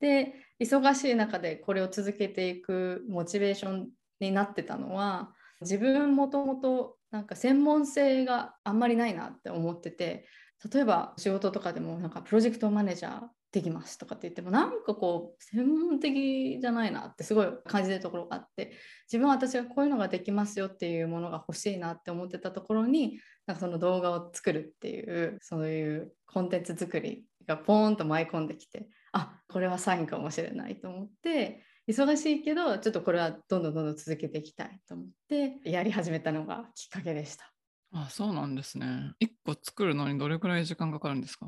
[0.00, 3.88] で忙しい中でこれを続けていくモチベーション
[4.20, 5.30] になってたのは
[5.60, 10.26] 自分もともとなんか専門性があんまりないなって思ってて
[10.72, 13.20] 例えば仕事とかでもなんかプロジェクトマネージャー
[13.52, 18.72] できますとかって言ってもなんかこう専門的じゃないなってすごい感じてるところがあって
[19.10, 37.52] 自分は私がこういうのができますよっていうものが欲しいなって思ってたところになんかその動画を作るっていうそういうコンテンツ作りがポーンと舞い込んできてあこれはサインかもしれないと思って忙しいけどちょっとこれはどんどんどんどん続けていきたいと思ってやり始めたのがきっかけでした。
[37.92, 39.12] あそうなんですね。
[39.22, 41.46] 1個作るのにどれくらい時間かかるんですか？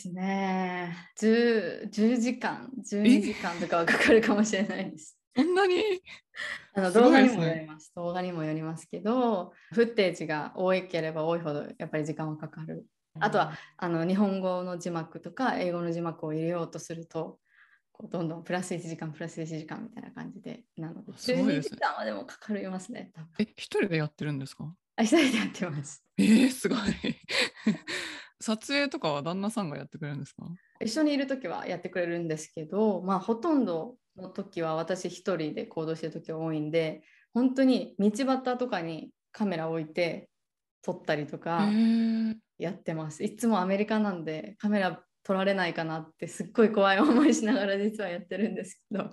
[0.00, 0.96] ですね。
[1.20, 5.18] 10, 10時間12時間とかはかかるかもしれないです。
[5.36, 5.76] そんなに？
[6.74, 12.86] あの動画にもよります、ね、動画にもよりますけどフッテージが多ければ多いほどやっぱり時間はかかる。
[13.18, 17.40] あとはあの日本語の字幕とか英語の字幕を入れようとすると
[17.92, 23.10] こうどんどんプラス1時間プラス1時間みたいな感じでなので12時間はでもかかりますね
[23.40, 24.72] え一人でやってるんですか？
[24.96, 26.04] あ一人でやってます。
[26.18, 26.78] えー、すごい
[28.40, 30.46] 撮影とかは旦那さんがやってくれるんですか？
[30.80, 37.02] 一緒にいる時はやってくれるんですけどまあほとんどの時は私一人で行動してる時が多いんで
[37.34, 40.28] 本当に道端とかにカメラ置いて
[40.82, 41.68] 撮ったりとか
[42.58, 43.22] やってます。
[43.22, 49.10] いつもアメリカなんでカメラ撮られないかなってすっごい怖い思いしながら実はやってるんですけど。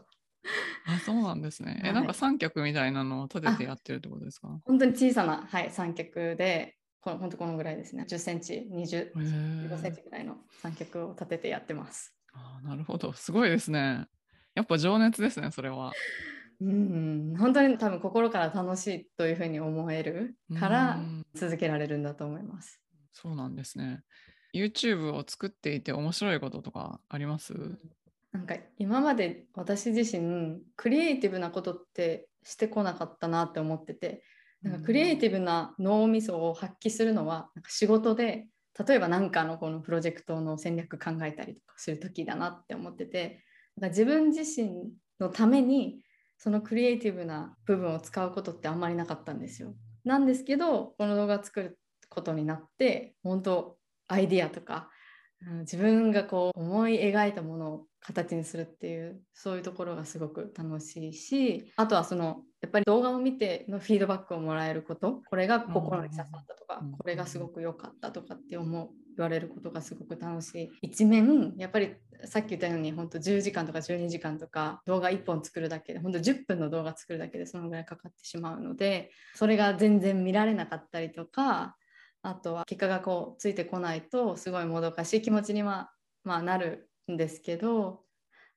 [0.85, 1.81] あそうなんですね。
[1.83, 4.47] え、なんか三脚みたいなのを立ててやってるってことですか？
[4.63, 8.05] 本当に小さな、はい、三脚で、この本当このぐらいですね。
[8.07, 12.13] 10センチ、20、15センチぐらいの三脚を立ててやってます。
[12.33, 13.13] あなるほど。
[13.13, 14.07] すごいですね。
[14.55, 15.91] やっぱ情熱ですね、それは。
[16.59, 20.99] うん、本当に多分心から楽しいというふうに思えるから
[21.35, 22.81] 続けられるんだと思います。
[23.13, 24.01] そうなんですね。
[24.55, 27.53] YouTube を作っていて面白いこととかあります？
[28.31, 34.23] なんか今まで私自身クリエイティブなことってしてこなかったなって思ってて
[34.63, 38.47] なんかクリエイティブな脳みそを発揮するのはなんか仕事で
[38.87, 43.43] 例えば何かのこのプロジェクトの戦略考えたりとかする時だなって思ってて
[43.75, 46.01] なんか自分自身のために
[46.37, 49.73] そのクリエイティブな部分を使うことってあんまりなかったんですよ。
[50.03, 54.89] なんですけどこの動画作ることになって本当アイディアとか、
[55.45, 65.21] うん、自分がこう思い描いたものを形にするっていうそういうところがすごく楽しいしあとはそのやっぱり動画を見てのフィードバックをもらえること。
[65.29, 70.71] これが心に刺さったとか、これがすごく良かったとかって思う言われることがすごく楽しい。
[70.81, 81.75] 一面やっぱりさっき言ったように本当10時間とか12時間とか動画1本作るだけで本当10分の動画作るだけでそのぐらいかかってしまうのでそれが全然見られなかったりとか
[82.23, 85.91] あとは結果がこうついてこないとすごいもどかしい気持ちには、
[86.23, 88.03] まあ、なるんですけど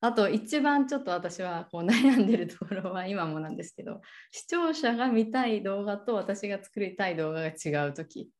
[0.00, 8.30] あと一番ちょっと私はこう悩んでるところは今もなんですけど視聴者が見たい動画と私が作りたい動画が違う時。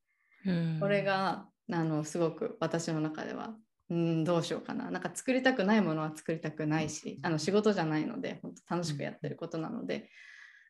[0.81, 3.55] これがあのすごく私の中では
[3.91, 4.91] うんどうしようかな。
[4.91, 10.09] なんか作りたくないものは作りたくないしあの仕事じゃないので本当楽しくやってることなので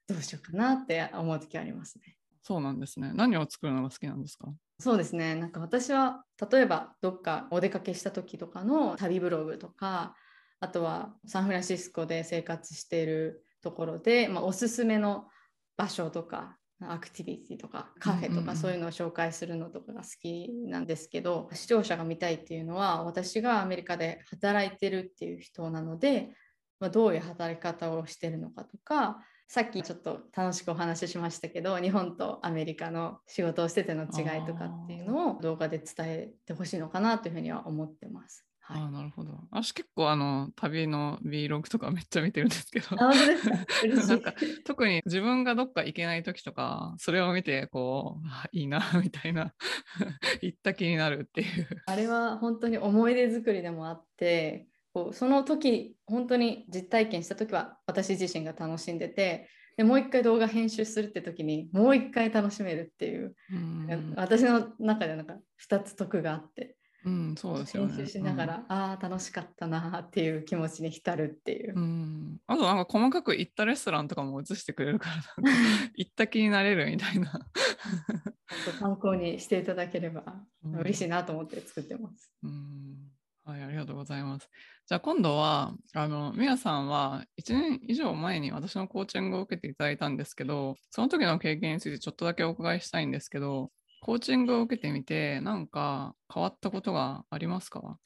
[0.09, 2.17] どうしようかなって思う時ありますね。
[2.43, 3.13] そうなんですね。
[3.15, 4.49] 何を作るのが好きなんですか？
[4.81, 5.35] そうですね。
[5.35, 10.17] なんか私は例えばどっかお出かけした時とかの旅ブログとか、
[10.59, 15.27] あとはサンフランシスコで生活しているところで、まあ、おすすめの
[15.77, 26.31] 場所とかアクティビティとかカフェとかそういうのを紹介するのとかが好きなんですけど、視聴者が見たいっていうのは私がアメリカで働いてるっていう人なので、
[26.79, 29.19] まあ、どういう働き方をしてるのかとか
[29.53, 38.47] さっきちょっと楽しくお話ししましたけど日本とアメリカの仕事をしてての違いとかっていうのを動画で伝えてほしいのかなというふうには思ってます。
[38.61, 39.33] はい、あなるほど。
[39.51, 44.35] 私結構あの旅の Vlog とかめっちゃ見てるんですけど、なんか
[44.65, 49.53] 特に自分がどっか行けない時とか、それを見てこう、あいいなみたいな
[50.43, 51.67] 行った気になるっていう。
[51.87, 63.35] あれは本当に思い出作りでもあって、こうその時本当に実体験した時は私自身が楽しんでてでもう一回動画編集するって時にもう一回楽しめるっていう、う
[64.17, 65.37] 私の中でなんか
[65.69, 67.95] 2つ得があって、うん、そうですよね。
[67.95, 71.75] 編集しながら、うん、ああ楽しかったなっていう気持ちに浸るっていう。
[71.75, 75.15] うん、あとなんか細かく行ったレストランとかも映してくれるから
[75.97, 77.33] 行った気になれるみたいな。
[78.79, 82.35] 参考にしていただければ嬉しいなと思って作ってます。
[82.43, 83.10] うん
[83.51, 84.49] はい、ありがとうございます。
[84.87, 93.73] じゃあ今度は、あの、みやさんは1年以上前に私のコーチングを受けていただいたんですけど、その時の経験についてちょっとだけお伺いしたいんですけど、
[94.03, 97.99] コーチングを受けてみて、なんか変わったことがありますか？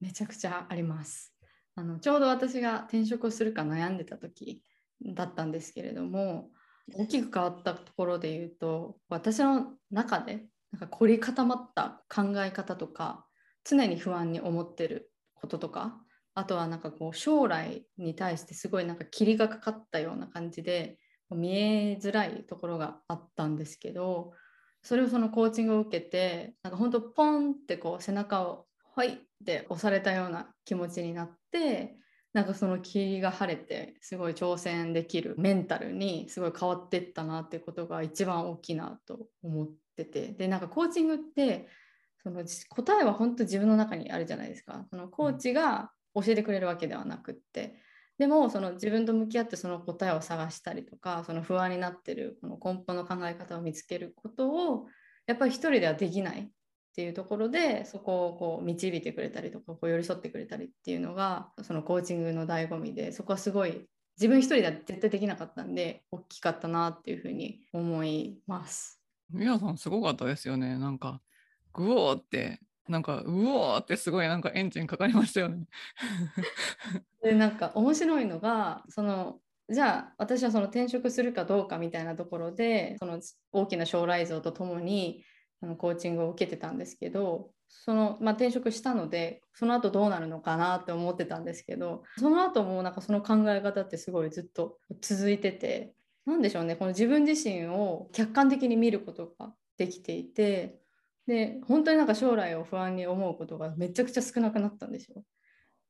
[0.00, 1.34] めちゃくちゃあります。
[1.74, 4.62] あのちょうど私が転職をするか悩んでた時
[5.04, 6.48] だったんですけれども、
[6.94, 13.25] 大きく変わったところで言うと、私の中でなんか凝り固まった考え方とか、
[13.66, 15.98] 常に不安に思ってることとか
[16.34, 20.98] あとはなんかこう将来に対してすごいなんか霧がかかったような感じで
[21.30, 24.32] 見えづらいところがあったんですけど
[24.82, 31.96] それをそのコーチングを受けてなんか本当ポンってこう背中を「はい」って押されたような気持ちになって
[32.32, 40.28] なんかその霧が晴れてすごい挑戦できるメンタルにすごい変わってったなってことが一番大きいなと思ってて。
[40.34, 41.66] でなんかコーチングって
[42.26, 44.84] その答えは本当自分の中にあるじゃないですか。
[44.90, 47.76] そのコーチが教えてくれるわけではなくって。
[48.18, 54.86] でもその自分と向き合ってその答えを探したりとかその不安になってるこの根本の考え方を見つけることを
[55.26, 56.48] やっぱり一人ではできないっ
[56.96, 69.00] ていうところでそこをこう導いてくれたりとかこう寄り添ってくれたりっていうのがそのコーチングの醍醐味でそこはすごい自分一人では絶対できなかったんで大きかったなっていうふうに思います。
[69.30, 71.20] 皆さんすごかったですよねなんか
[71.76, 75.66] グオーって、なんか、うおーってすごいなんかエンジンかかりましたよね。
[77.22, 83.20] で、なんか面白いのが、その、じゃあ私はその転職するかどうかみたいなところで、その
[83.52, 85.24] 大きな将来像とともに
[85.60, 95.94] あのコーチングを受けてたんですけど、その、まあ、転職したので、その後どうなるのかなって思ってたんですけど、その後もなんかその考え方ってすごいずっと続いてて、
[96.26, 100.78] なんでしょうね、この自分自身を客観的に見ることができていて、
[101.26, 105.24] で本当になんか将来を不安に思うことがめちゃくちゃ少なくなったんですよ。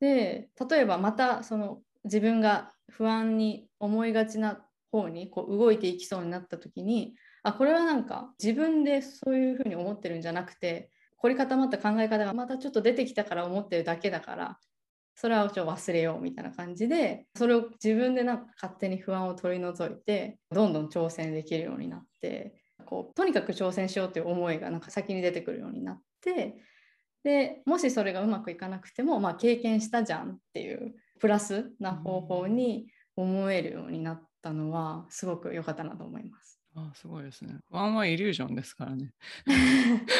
[0.00, 14.58] で例えばまたその自分が不安に思いがちな方にこう動いていきそうになった時にあこれはなんか自分でそういうふうに思ってるんじゃなくて凝り固まった考え方がまたちょっと出てきたから思ってるだけだから
[15.14, 22.54] それはちょっと忘れようみたいな感じでそれを自分でなんか勝手に不安を取り除いてどんどん挑戦できるようになって
[22.84, 26.56] こうとにかく挑戦しようという思いがなんか先に出てくるようになって
[27.24, 36.60] でもしそれがうまくいかなくても、まあ、経験したじゃんっていうプラスな方法に思えるようになったのはすごく良かったなと思います。
[36.76, 37.58] あすごいですね。
[37.70, 39.14] 不安はイリュージョンですからね。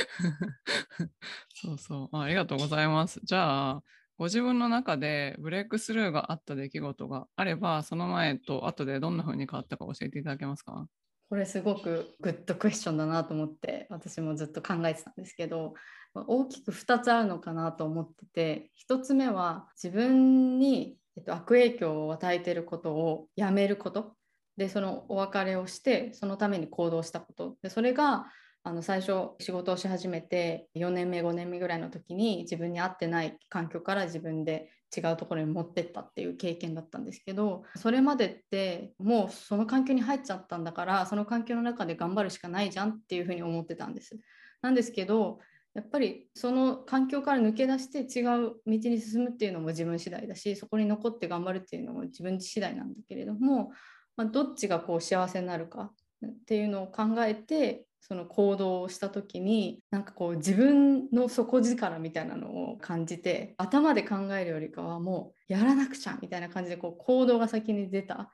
[1.54, 2.20] そうそうあ。
[2.22, 3.20] ありがとうございます。
[3.24, 3.82] じゃあ、
[4.16, 10.88] ご自分の中でブレイクスルーがあった出来事があれば、その前と後でどんな風に変わったか教えていただけますか？
[11.28, 15.74] これすごくグッドクエスチョンだなと思って私もずっと考えてたんですけど
[16.14, 24.14] 大きく2つあるのかなと思ってて1つ目は自分に、えっと、悪影響を与えてることをやめること。
[24.56, 27.56] でそのお別れをしてそのために行動したこと。
[27.62, 28.26] でそれが
[28.66, 44.18] あの最初仕事をし始めて4年目5年目ぐらいの時に自分に合ってない環境から自分で違うところに持ってったっていう経験だったんですけどそれまでってもうその環境に入っちゃったんだからその環境の中で頑張るしかないじゃんっていうふうに思ってたんです。
[44.62, 45.38] なんですけど
[45.74, 53.70] やっぱりその環境から抜け出して違う道に進むっていうのも自分次第だしそこに残って頑張るっていうのも自分次第なんだけれども、
[54.16, 55.92] まあ、どっちがこう幸せになるか
[56.26, 68.28] っていうのを考えてその行動をした時になんかこう自分の底力みたいなのを感じて頭で考えるよりかはもうやらなくちゃみたいな感じでこう行動が先に出たっ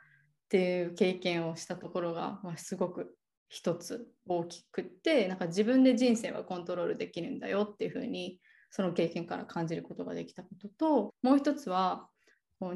[0.50, 3.16] ていう経験をしたところが、まあ、すごく
[3.48, 12.08] 一つ大きくってなんか自分で人生はコントロールできるんだよっていうふうにその経験から感じることができたことともう一つは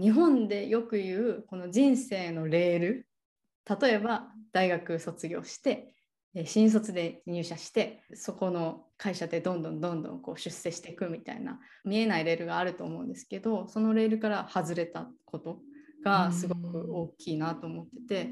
[0.00, 3.06] 日本でよく言うこの人生のレール。
[3.80, 5.95] 例えば大学卒業して
[6.44, 15.60] 新卒で入社してそこの会社でどんどんどんどんこう出世していくみたいな見えないレールがあると思うんですけどそのレールから外れたこと
[16.04, 18.30] がすごく大きいなと思ってて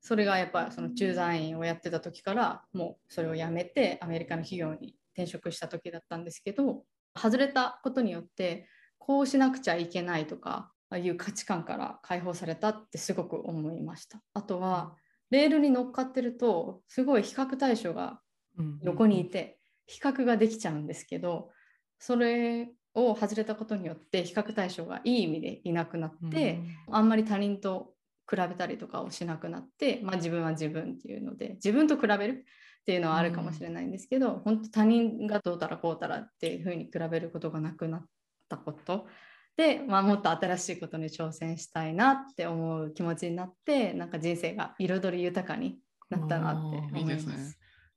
[0.00, 6.82] それがやっぱその駐在員をやってた時からもうそれをやめてアメリカの企業に転職した時だったんですけど
[7.16, 14.20] 外れたことによってこうしなくちゃいけないとかああいう価値観から解放されたってすごく思いました。
[14.34, 14.94] あとは
[15.34, 18.20] レールに乗っかってるとすごい比較対象が
[18.82, 21.50] 横にいて比較ができちゃうんですけど
[21.98, 26.60] それを外れたことによって比較対象がいい意味でいなくなって、
[26.92, 27.94] あんまり他人と
[28.30, 32.44] 比べたりとかをしなくなって、まあ、自分は自分っていうので自分と比べる
[32.82, 38.04] っていうのはあるかもしれないんですけど、うん、本当他人がどうたらこうたらっていうふうに比べることがなくなっ
[38.48, 39.06] たこと
[39.56, 45.78] で、まあ、もっと新しいことに挑戦したいなって思う気持ちになってなんか人生が彩り豊かに
[46.10, 47.12] なったなって思います。
[47.12, 47.34] いいすね、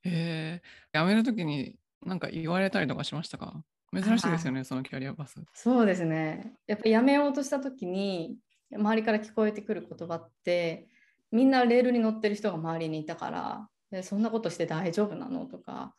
[0.03, 0.61] へ
[0.93, 3.61] え辞める時に何か言われたりとかしましたか？
[3.93, 5.41] 珍しいですよね、そのキャリアバス。
[5.53, 6.53] そうですね。
[6.67, 8.37] やっぱ辞めようとした時に
[8.71, 10.87] 周りから聞こえてくる言葉って
[11.31, 15.45] みんなレールに乗ってる人が周りにいたからでそんなことして大丈夫なの？
[15.45, 15.95] とか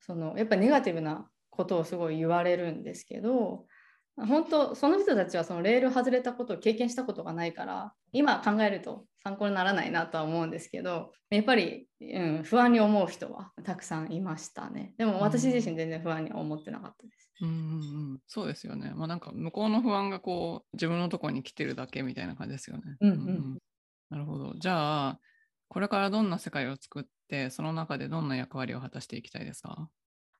[0.00, 3.66] そのやっぱりネガティブなことをすごい言われるんですけど
[4.16, 17.30] 本当その人たちはそのレール外れたことを経験したことがないから今考えると参考にならないなとは思うんですけどやっぱり、うん、不安に思う人はたくさんいましたねでも私自身全然不安には思ってなかったです。
[17.40, 18.92] うんうんうん、そうですよね。
[18.94, 22.82] まあなんか向こうの不安がこう自分のところに来てるだけみたいな感じですよね。
[23.00, 23.58] うんうん、うん、
[24.10, 24.54] なるほど。
[24.60, 25.20] じゃあ
[25.66, 29.88] これからどんな世界を作ってその中でどんな役割を果たしていきたいですか？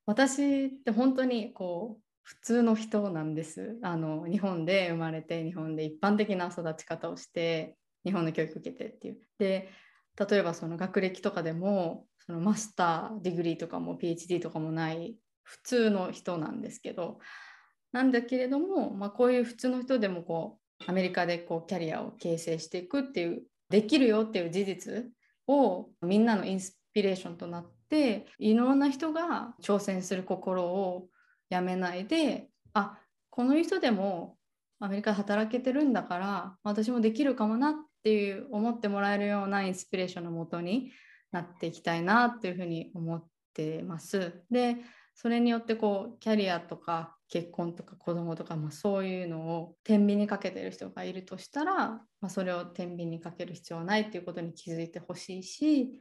[0.05, 3.77] 私って本当にこう普通の人なんです。
[3.83, 9.19] あの日本で生まれて日本で一般的な育ち方をして日本の教育受けてっていう。
[9.37, 9.69] で
[10.19, 17.19] 例えばその学歴とかでもその master degree とかも PhD とかもない普通の人なんですけど
[17.91, 25.05] なんだけれども、まあ、こういう普通の人でもこうアメリカでこうキャリアを形成していくっていうできるよっていう事実
[25.47, 31.07] をみんなのインスピレーションとなっていろんな人が挑戦する心を
[31.49, 32.97] やめないであ
[33.29, 34.37] この人でも
[34.79, 37.73] アメリカで働けてるんだから私もできるかもなっ
[38.03, 40.91] ていう思ってもらえるようなインスピレーションのもとに
[41.31, 44.43] なっていきたいなっていうふうに思ってます。
[44.51, 44.77] で
[45.15, 55.99] それによってこうキャリアとか結婚とか子供とか、まあ、そういうのを天秤にかけてる人がいるとしたら、まあ、それを天秤にかける必要はないっていうことに気づいてほしいし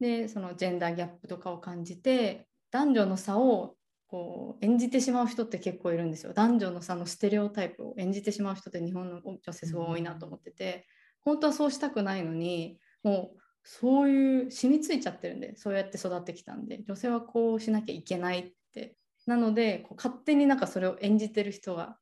[0.00, 3.76] でそのジェンダーギャップとかを感じて男女の差を
[4.08, 6.32] こう演じてしまう人って結構いるんですよ。
[6.32, 10.86] 男女の差のステレオタイプを演じてしまう人って日本の女性すごい多いなと思ってて、
[11.22, 18.96] 本当はそうしたくないのにもうそういう染みついちゃってるんでそうやって育ってきたんで女性はこうしなきゃいけないって。
[19.26, 21.96] なのでこう勝手になんかそれを演じてる人が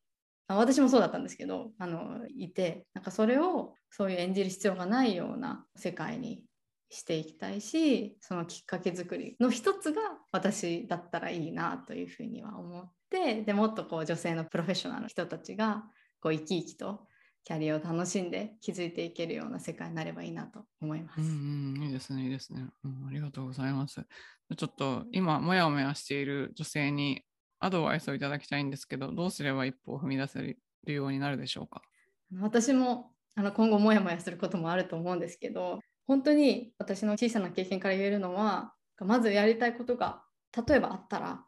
[0.49, 6.43] あ私もそうだったんですけどあのいてなんかそれをそういう演じる必要がないような世界に
[6.93, 15.85] していきたいしそのきっかけ作りの一つが私だったらいいなというふうには思ってでもっとこう女性のプロフェッショナルの人たちが
[16.21, 17.09] こう生き生きと
[17.45, 21.21] キャリアを楽しんで気づいていけるような世界になればいいなと思います。
[21.21, 23.07] うん、うん、いいですね、いいですね、うん。
[23.09, 24.01] ありがとうございます。
[24.57, 27.25] ちょっと今、もやもやしている女性に
[27.59, 31.83] アドバイスをいただきたいんですけど、どうすれば一歩を踏み出せるようになるでしょうか？
[32.41, 40.23] 私もあの今後もやもやすることもあると思うんですけど、本当に私の小さな経験から言えるのは、まずやりたいことが
[40.67, 41.45] 例えばあったら、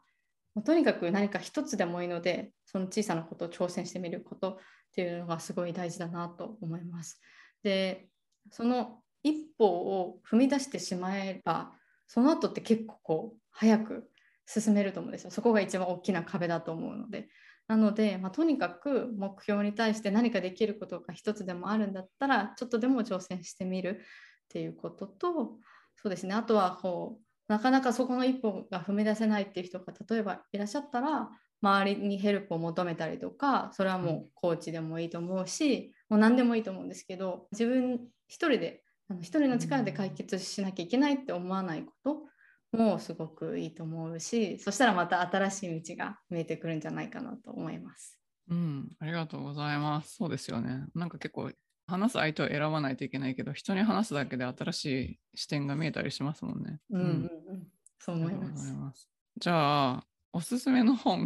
[0.63, 4.57] とにかく何か一つでもいいので、その小さなことを挑戦してみることっ
[4.95, 7.19] ていうのがすごい大事だなと思います。
[7.63, 8.07] で
[8.51, 11.71] その一歩を踏み出してしまえば
[12.07, 14.09] その後って結構こう早く
[14.45, 15.31] 進めると思うんですよ。
[15.31, 17.27] そこが一番大きな壁だと思うので。
[17.67, 24.05] なので、まあ、とにかく目標に対して何かできることが一つでもあるんだったらちょっとでも挑戦してみる
[24.45, 25.57] っていうことと
[25.95, 31.29] そうですねあとはこうなかなかそこの一歩が踏み出せないっていう人が例えばいらっしゃったら
[31.61, 38.83] 周りにヘルプを求めたりとかそれはもうコーチでもいいと思うしもう何でもいいと思うんですけど自分一人で
[39.21, 48.19] 一人の力で解決しなきゃいけないって思わないこともすごくいいと思うしそしたらまた新しい道が見えてくるんじゃないかなと思います。
[48.49, 50.15] うん、ありがとうございます。
[50.15, 50.85] そうですよね。
[50.93, 51.51] なんか結構
[51.87, 56.79] 話す相手を選ばないといけないけど人に話すだけで新しい視点が見えたりしますもんね。
[56.89, 57.67] うん、うん、うん、
[57.99, 58.55] そう思いま
[58.93, 59.09] す。
[59.37, 61.25] じゃあおすすめの本。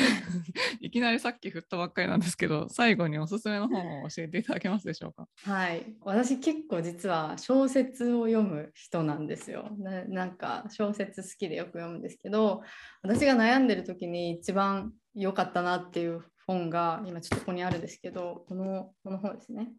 [0.80, 5.28] いきなりさっき振ったばっかりなんですけど最後におすすめの本を教えていただけますでしょうか？
[5.42, 5.94] はい。
[6.00, 9.70] 私結構実は小説を読む人なんですよ。
[9.78, 12.62] なんか小説好きでよく読むんですけど
[13.02, 19.70] 私が悩んでる時に一番良かったなっていう本が今ちょっとここにあるんですけどこのこの本ですね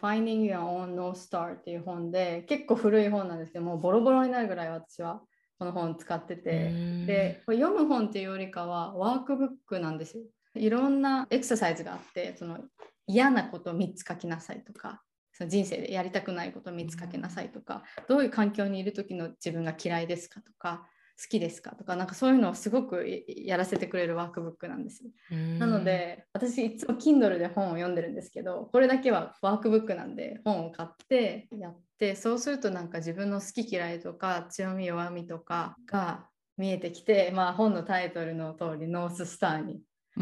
[0.00, 5.22] Finding Your Own No Star っていう本で結構古い本なんですけどもうボロボロになるぐらい私は
[5.58, 6.72] この本使ってて。
[7.06, 10.24] でこれ読む本っていうよりかはワークブックなんですよ。
[10.54, 12.58] いろんなエクササイズがあってその
[13.06, 20.86] 嫌なことを3つ書きなさいとかその人生でやりたくないことを3つ書きなさいとかどういう環境にいる時の自分が嫌いですかとか
[21.20, 21.72] 好きですか？
[21.76, 39.80] とかなんかそういうのをすごくやらせてくれるワークブックなんですなので私いつも Kindle で本を読んでるんですけどこれだけはワークブックなんで本を買ってやってそうするとなんか自分の好き嫌いとか強み弱みとかが見えてきて、まあ、本のタイトルの通りノーススターに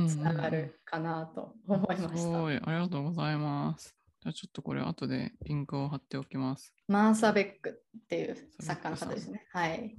[0.09, 2.07] つながるかなと思いました。
[2.07, 3.97] うんうん、すごいありがとうございます。
[4.23, 6.73] じゃあちょっとこれ後でリンクを貼っておきます。
[6.87, 9.47] マーサ・ベックっていう作家の方ですね。
[9.51, 9.97] はい。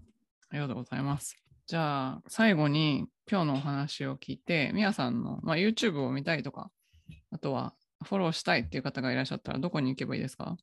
[0.51, 1.37] ありがとうございます。
[1.65, 6.69] じゃあ、最後に今日のお話を聞いて、みやさんの、まあ、YouTube を見たいとか、
[7.31, 7.73] あとは
[8.03, 10.57] フォローしたいっていう方がいらっしゃったら、どこに行けばいいですか？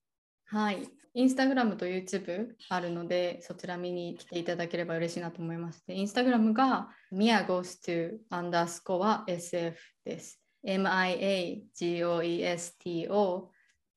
[0.45, 0.87] はい。
[1.15, 5.83] インスタグラムと YouTube あるので、そちら見に来ていただければ嬉しいなと思います。
[5.87, 9.75] で、インスタグラムが mia goes to underscore sf
[10.05, 10.39] です。
[10.65, 12.21] miagoesto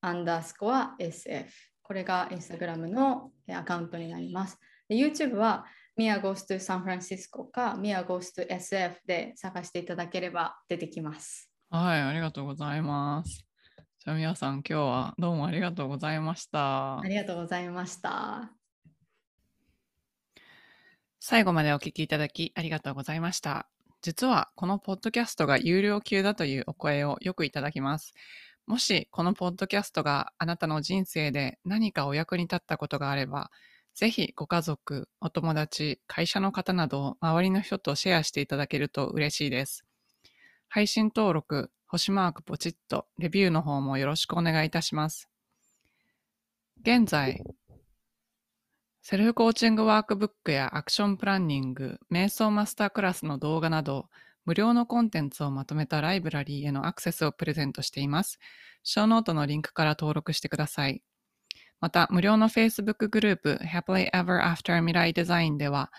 [0.02, 1.46] underscore sf。
[1.82, 4.58] これがインスタグラムのアカウントになります。
[4.88, 5.66] で YouTube は
[5.98, 11.50] Mia Goes to San Francisco か Mia Goes to SF で探していただければ出てきます。
[11.70, 13.46] はい、ありがとうございます。
[13.98, 16.98] じゃあ皆さん今日はどうもありがとうございました。
[16.98, 18.52] ありがとうございました。
[21.20, 23.68] 最後までお聞きいただきありがとうございました。
[24.00, 28.12] 実はこのポッドキャストが有料級だというお声をよくいただきます。
[28.66, 33.50] もしこのポッドキャストがあなたの人生で何かお役に立ったことがあれば、
[33.94, 39.84] ぜひご家族、お友達、会社の方など周りの人とシェアしていただけると嬉しいです。
[40.68, 45.28] 配信登録、星マークポチッと、レビューの方もよろしくお願いいたします。
[46.80, 47.44] 現在、
[49.02, 54.08] セルフコーチングワークブックやアクションプランニング、瞑想マスタークラスの動画など、
[54.44, 58.38] 無料のコンテンツをまとめたライブラリーへのアクセスをプレゼントしています。
[58.84, 61.02] ショーノートのリンクから登録してください。
[61.82, 65.90] また、無料の Facebook グループ Happily Ever After 未来デザインでは、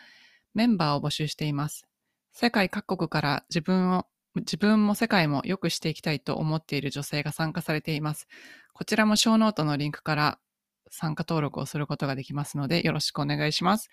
[0.53, 1.85] メンバーを募集しています。
[2.31, 8.29] 世界各国から自分を、自分も世界も良くしていきたいと思っている女性が参加されています。
[8.71, 10.39] こちらもショーノートのリンクから
[10.89, 13.89] 参加登録をすることができますので、よろしくお願いします。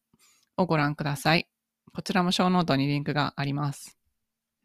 [0.57, 1.47] をご覧ください。
[1.93, 3.96] こちらもショーノートにリンクがあります。